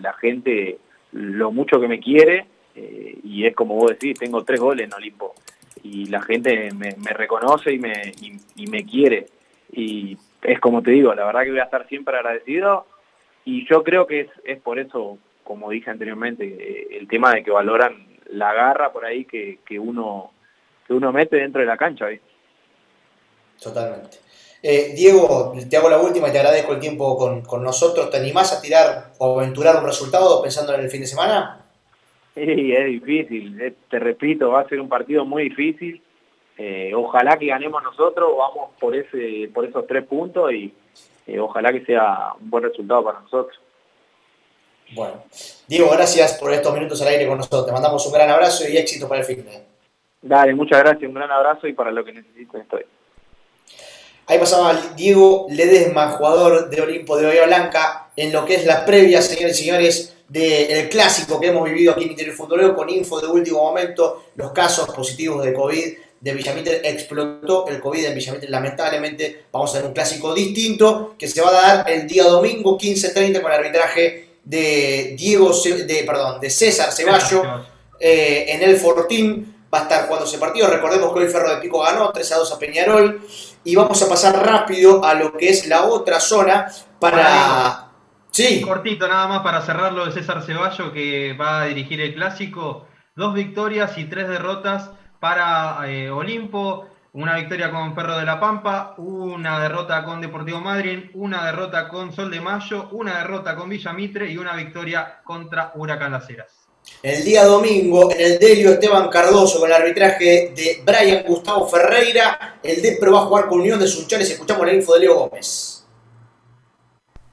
[0.00, 0.78] la gente,
[1.12, 2.46] lo mucho que me quiere.
[2.74, 5.34] Eh, y es como vos decís, tengo tres goles en Olimpo.
[5.82, 8.12] Y la gente me, reconoce y me,
[8.56, 9.26] y me quiere.
[9.72, 12.86] Y es como te digo, la verdad que voy a estar siempre agradecido.
[13.44, 17.50] Y yo creo que es, es por eso, como dije anteriormente, el tema de que
[17.50, 20.32] valoran la garra por ahí que, que, uno,
[20.86, 22.06] que uno mete dentro de la cancha.
[23.62, 24.18] Totalmente.
[24.62, 28.10] Eh, Diego, te hago la última y te agradezco el tiempo con, nosotros.
[28.10, 31.63] ¿Te animás a tirar o aventurar un resultado pensando en el fin de semana?
[32.46, 33.60] Sí, es difícil.
[33.60, 36.02] Eh, te repito, va a ser un partido muy difícil.
[36.58, 40.72] Eh, ojalá que ganemos nosotros, vamos por ese por esos tres puntos y
[41.38, 43.56] ojalá que sea un buen resultado para nosotros.
[44.92, 45.24] Bueno,
[45.66, 47.66] Diego, gracias por estos minutos al aire con nosotros.
[47.66, 49.44] Te mandamos un gran abrazo y éxito para el fin.
[50.22, 52.84] Dale, muchas gracias, un gran abrazo y para lo que necesiten estoy.
[54.26, 58.86] Ahí pasaba Diego Ledesma, jugador de Olimpo de Bahía Blanca, en lo que es la
[58.86, 63.20] previa, señores y señores, del clásico que hemos vivido aquí en Interior Futbolero con info
[63.20, 68.48] de último momento, los casos positivos de COVID de Villamitre explotó el COVID en Villamitre.
[68.48, 72.76] Lamentablemente vamos a tener un clásico distinto que se va a dar el día domingo
[72.76, 77.44] 15.30 con arbitraje de Diego, de, perdón, de César Ceballo
[78.00, 79.54] eh, en el Fortín.
[79.72, 80.66] Va a estar jugando ese partido.
[80.66, 83.20] Recordemos que hoy Ferro de Pico ganó 3 a 2 a Peñarol.
[83.62, 87.83] Y vamos a pasar rápido a lo que es la otra zona para.
[88.34, 88.60] Sí.
[88.62, 92.84] Cortito, nada más para cerrarlo de César Ceballo, que va a dirigir el clásico.
[93.14, 98.96] Dos victorias y tres derrotas para eh, Olimpo una victoria con Perro de la Pampa,
[98.98, 103.92] una derrota con Deportivo Madrid, una derrota con Sol de Mayo, una derrota con Villa
[103.92, 106.48] Mitre y una victoria contra Huracán Las Heras.
[107.04, 112.58] El día domingo, en el Delio Esteban Cardoso, con el arbitraje de Brian Gustavo Ferreira,
[112.60, 114.30] el DEPRO va a jugar con Unión de Sunchales.
[114.30, 115.73] Escuchamos la info de Leo Gómez.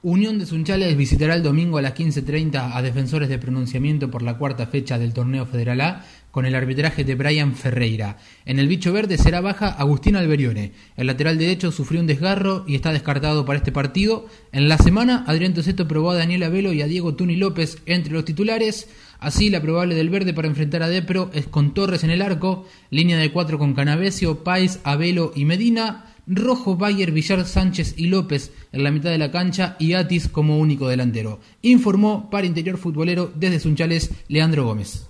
[0.04, 4.36] Unión de Sunchales visitará el domingo a las 15.30 a defensores de pronunciamiento por la
[4.36, 8.16] cuarta fecha del torneo Federal A con el arbitraje de Brian Ferreira.
[8.44, 10.72] En el bicho verde será baja Agustín Alberione.
[10.96, 14.26] El lateral derecho sufrió un desgarro y está descartado para este partido.
[14.50, 18.12] En la semana, Adrián Toseto probó a Daniel Abelo y a Diego Tuni López entre
[18.12, 18.88] los titulares.
[19.20, 22.66] Así, la probable del verde para enfrentar a Depro es con Torres en el arco,
[22.90, 26.11] línea de cuatro con Canavesio, Pais, Abelo y Medina.
[26.26, 30.58] Rojo, Bayer, Villar, Sánchez y López en la mitad de la cancha y Atis como
[30.58, 31.40] único delantero.
[31.62, 35.08] Informó para Interior Futbolero desde Sunchales Leandro Gómez.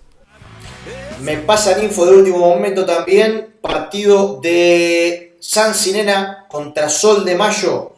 [1.22, 3.54] Me pasan info de último momento también.
[3.60, 7.94] Partido de San Sinena contra Sol de Mayo.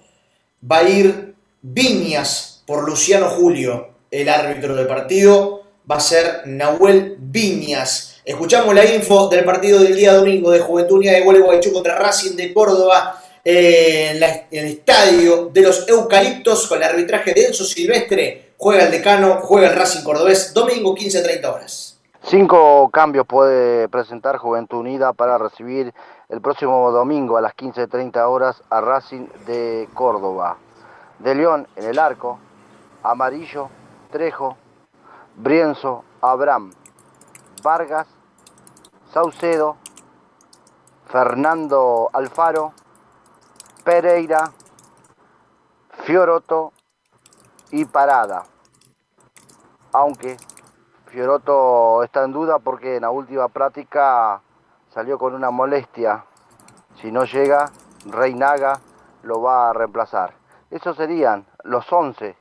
[0.70, 3.88] Va a ir Viñas por Luciano Julio.
[4.10, 8.13] El árbitro del partido va a ser Nahuel Viñas.
[8.24, 12.34] Escuchamos la info del partido del día domingo de Juventud Unida de Gualeguaychú contra Racing
[12.36, 14.16] de Córdoba en,
[14.50, 18.54] el estadio de los Eucaliptos con el arbitraje de Enzo Silvestre.
[18.56, 22.00] Juega el decano, juega el Racing Cordobés, domingo 15-30 horas.
[22.22, 25.92] Cinco cambios puede presentar Juventud Unida para recibir
[26.30, 30.56] el próximo domingo a las 15.30 horas a Racing de Córdoba.
[31.18, 32.38] De León en el arco,
[33.02, 33.68] Amarillo,
[34.10, 34.56] Trejo,
[35.36, 36.72] Brienzo, Abraham,
[37.62, 38.13] Vargas,
[39.14, 39.76] Saucedo,
[41.06, 42.72] Fernando Alfaro,
[43.84, 44.50] Pereira,
[46.02, 46.72] Fioroto
[47.70, 48.42] y Parada.
[49.92, 50.36] Aunque
[51.06, 54.40] Fioroto está en duda porque en la última práctica
[54.92, 56.24] salió con una molestia.
[57.00, 57.70] Si no llega,
[58.06, 58.80] Reinaga
[59.22, 60.34] lo va a reemplazar.
[60.72, 62.36] Esos serían los 11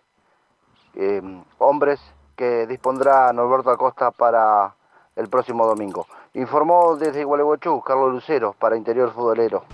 [0.95, 2.01] em, hombres
[2.35, 4.73] que dispondrá Norberto Acosta para
[5.15, 6.07] el próximo domingo.
[6.35, 9.65] Informó desde Gualeguaychú Carlos Lucero para Interior Futbolero.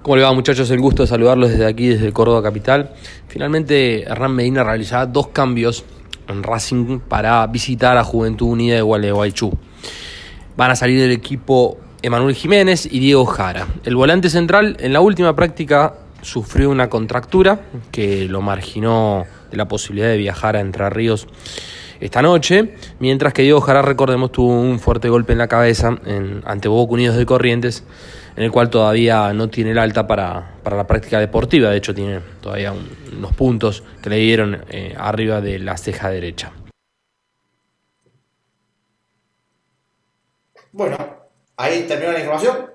[0.00, 0.70] ¿Cómo le va muchachos?
[0.70, 2.94] El gusto de saludarlos desde aquí, desde Córdoba Capital.
[3.28, 5.84] Finalmente Hernán Medina realizará dos cambios
[6.28, 9.52] en Racing para visitar a Juventud Unida de Gualeguaychú.
[10.56, 13.66] Van a salir del equipo Emanuel Jiménez y Diego Jara.
[13.84, 15.92] El volante central en la última práctica
[16.22, 17.60] sufrió una contractura
[17.92, 21.28] que lo marginó de la posibilidad de viajar a Entre Ríos
[22.00, 26.42] esta noche, mientras que Diego Jara, recordemos, tuvo un fuerte golpe en la cabeza en,
[26.44, 27.84] ante Boca Unidos de Corrientes
[28.36, 32.20] en el cual todavía no tiene el alta para, la práctica deportiva, de hecho tiene
[32.40, 36.52] todavía unos puntos que le dieron eh, arriba de la ceja derecha.
[40.72, 40.96] Bueno,
[41.56, 42.70] ahí terminó la información.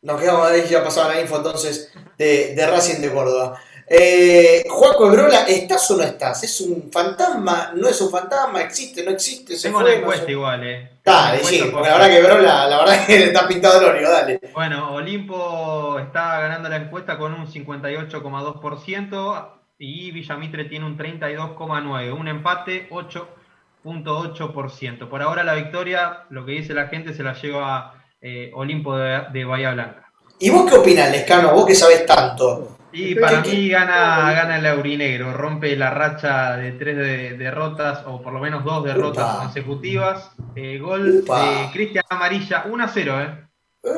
[0.00, 3.60] Nos quedamos ahí, ya la info entonces de, de Racing de Córdoba.
[3.86, 6.42] Eh, Juaco Ebrola, ¿estás o no estás?
[6.44, 7.72] ¿Es un fantasma?
[7.74, 8.62] ¿No es un fantasma?
[8.62, 9.02] ¿Existe?
[9.04, 9.56] ¿No existe?
[9.56, 9.82] ¿Se Tengo fue?
[9.82, 10.32] la No encuesta sé.
[10.32, 10.88] igual, eh.
[11.04, 14.40] Dale, sí, porque la verdad que Ebrola, la verdad que está pintado el óleo, dale.
[14.52, 22.12] Bueno, Olimpo está ganando la encuesta con un 58,2% y Villamitre tiene un 32,9%.
[22.12, 25.08] Un empate, 8,8%.
[25.08, 29.22] Por ahora la victoria, lo que dice la gente, se la lleva eh, Olimpo de,
[29.32, 30.08] de Bahía Blanca.
[30.38, 31.52] ¿Y vos qué opinás, Lescano?
[31.54, 32.76] Vos que sabés tanto.
[32.92, 38.00] Y ¿Qué- para mí gana, gana el Aurinegro, rompe la racha de tres de- derrotas,
[38.06, 39.42] o por lo menos dos derrotas Upa.
[39.44, 40.30] consecutivas.
[40.54, 41.40] Eh, gol Upa.
[41.42, 43.44] de Cristian Amarilla, 1 a 0, ¿eh?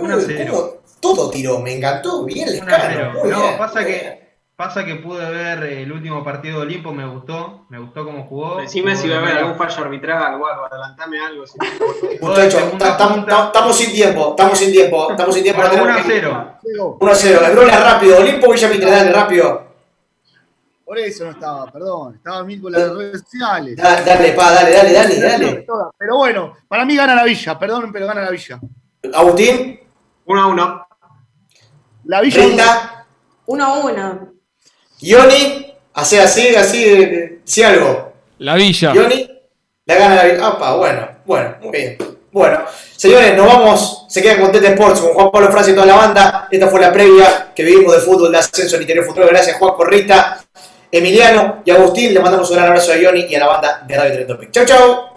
[0.00, 0.52] 1 a Eh, 0.
[0.52, 0.84] ¿cómo?
[1.00, 2.24] Todo tiró, me encantó.
[2.24, 2.88] Bien, 1 a 0.
[3.00, 3.20] Lescano.
[3.20, 3.58] muy No, bien.
[3.58, 4.23] pasa que,
[4.56, 8.60] pasa que pude ver el último partido de Olimpo, me gustó, me gustó cómo jugó.
[8.60, 11.44] Decime si va a haber algún fallo arbitral o algo, adelantame algo.
[11.46, 11.58] si-
[12.20, 15.60] Muchachos, ta- tam- tam- estamos sin tiempo, estamos sin tiempo, estamos sin tiempo.
[15.62, 16.96] Bueno, tenemos 1 a que- 0.
[17.00, 17.40] 1 a 0.
[17.46, 19.64] Ebrola rápido, Olimpo Villamitre, dale, rápido.
[20.84, 22.14] Por eso no estaba, perdón.
[22.16, 23.74] Estaba mil con las redes sociales.
[23.76, 25.66] Da- Dale, pa, dale, dale, dale, dale.
[25.98, 28.60] Pero bueno, para mí gana la Villa, perdón, pero gana la Villa.
[29.14, 29.80] Agustín.
[30.26, 30.86] 1 a 1.
[32.04, 32.42] La Villa.
[32.44, 33.06] Rita.
[33.46, 34.33] 1 a 1.
[35.00, 38.12] Ioni, hace así, así, sí algo.
[38.38, 38.92] La Villa.
[38.94, 39.28] Ioni,
[39.86, 40.46] la gana la Villa.
[40.46, 41.98] Apa, bueno, bueno, muy bien.
[42.32, 42.64] Bueno,
[42.96, 44.06] señores, nos vamos.
[44.08, 46.48] Se quedan con Tete Sports, con Juan Pablo Francia y toda la banda.
[46.50, 49.28] Esta fue la previa que vivimos de fútbol de ascenso en interior futuro.
[49.28, 50.44] Gracias, Juan Corrita,
[50.90, 52.12] Emiliano y Agustín.
[52.12, 54.50] Le mandamos un gran abrazo a Ioni y a la banda de Radio Tren Topic.
[54.50, 55.13] Chau, chau.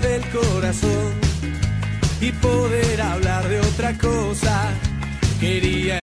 [0.00, 1.12] Del corazón
[2.20, 4.72] y poder hablar de otra cosa.
[5.40, 5.84] Quería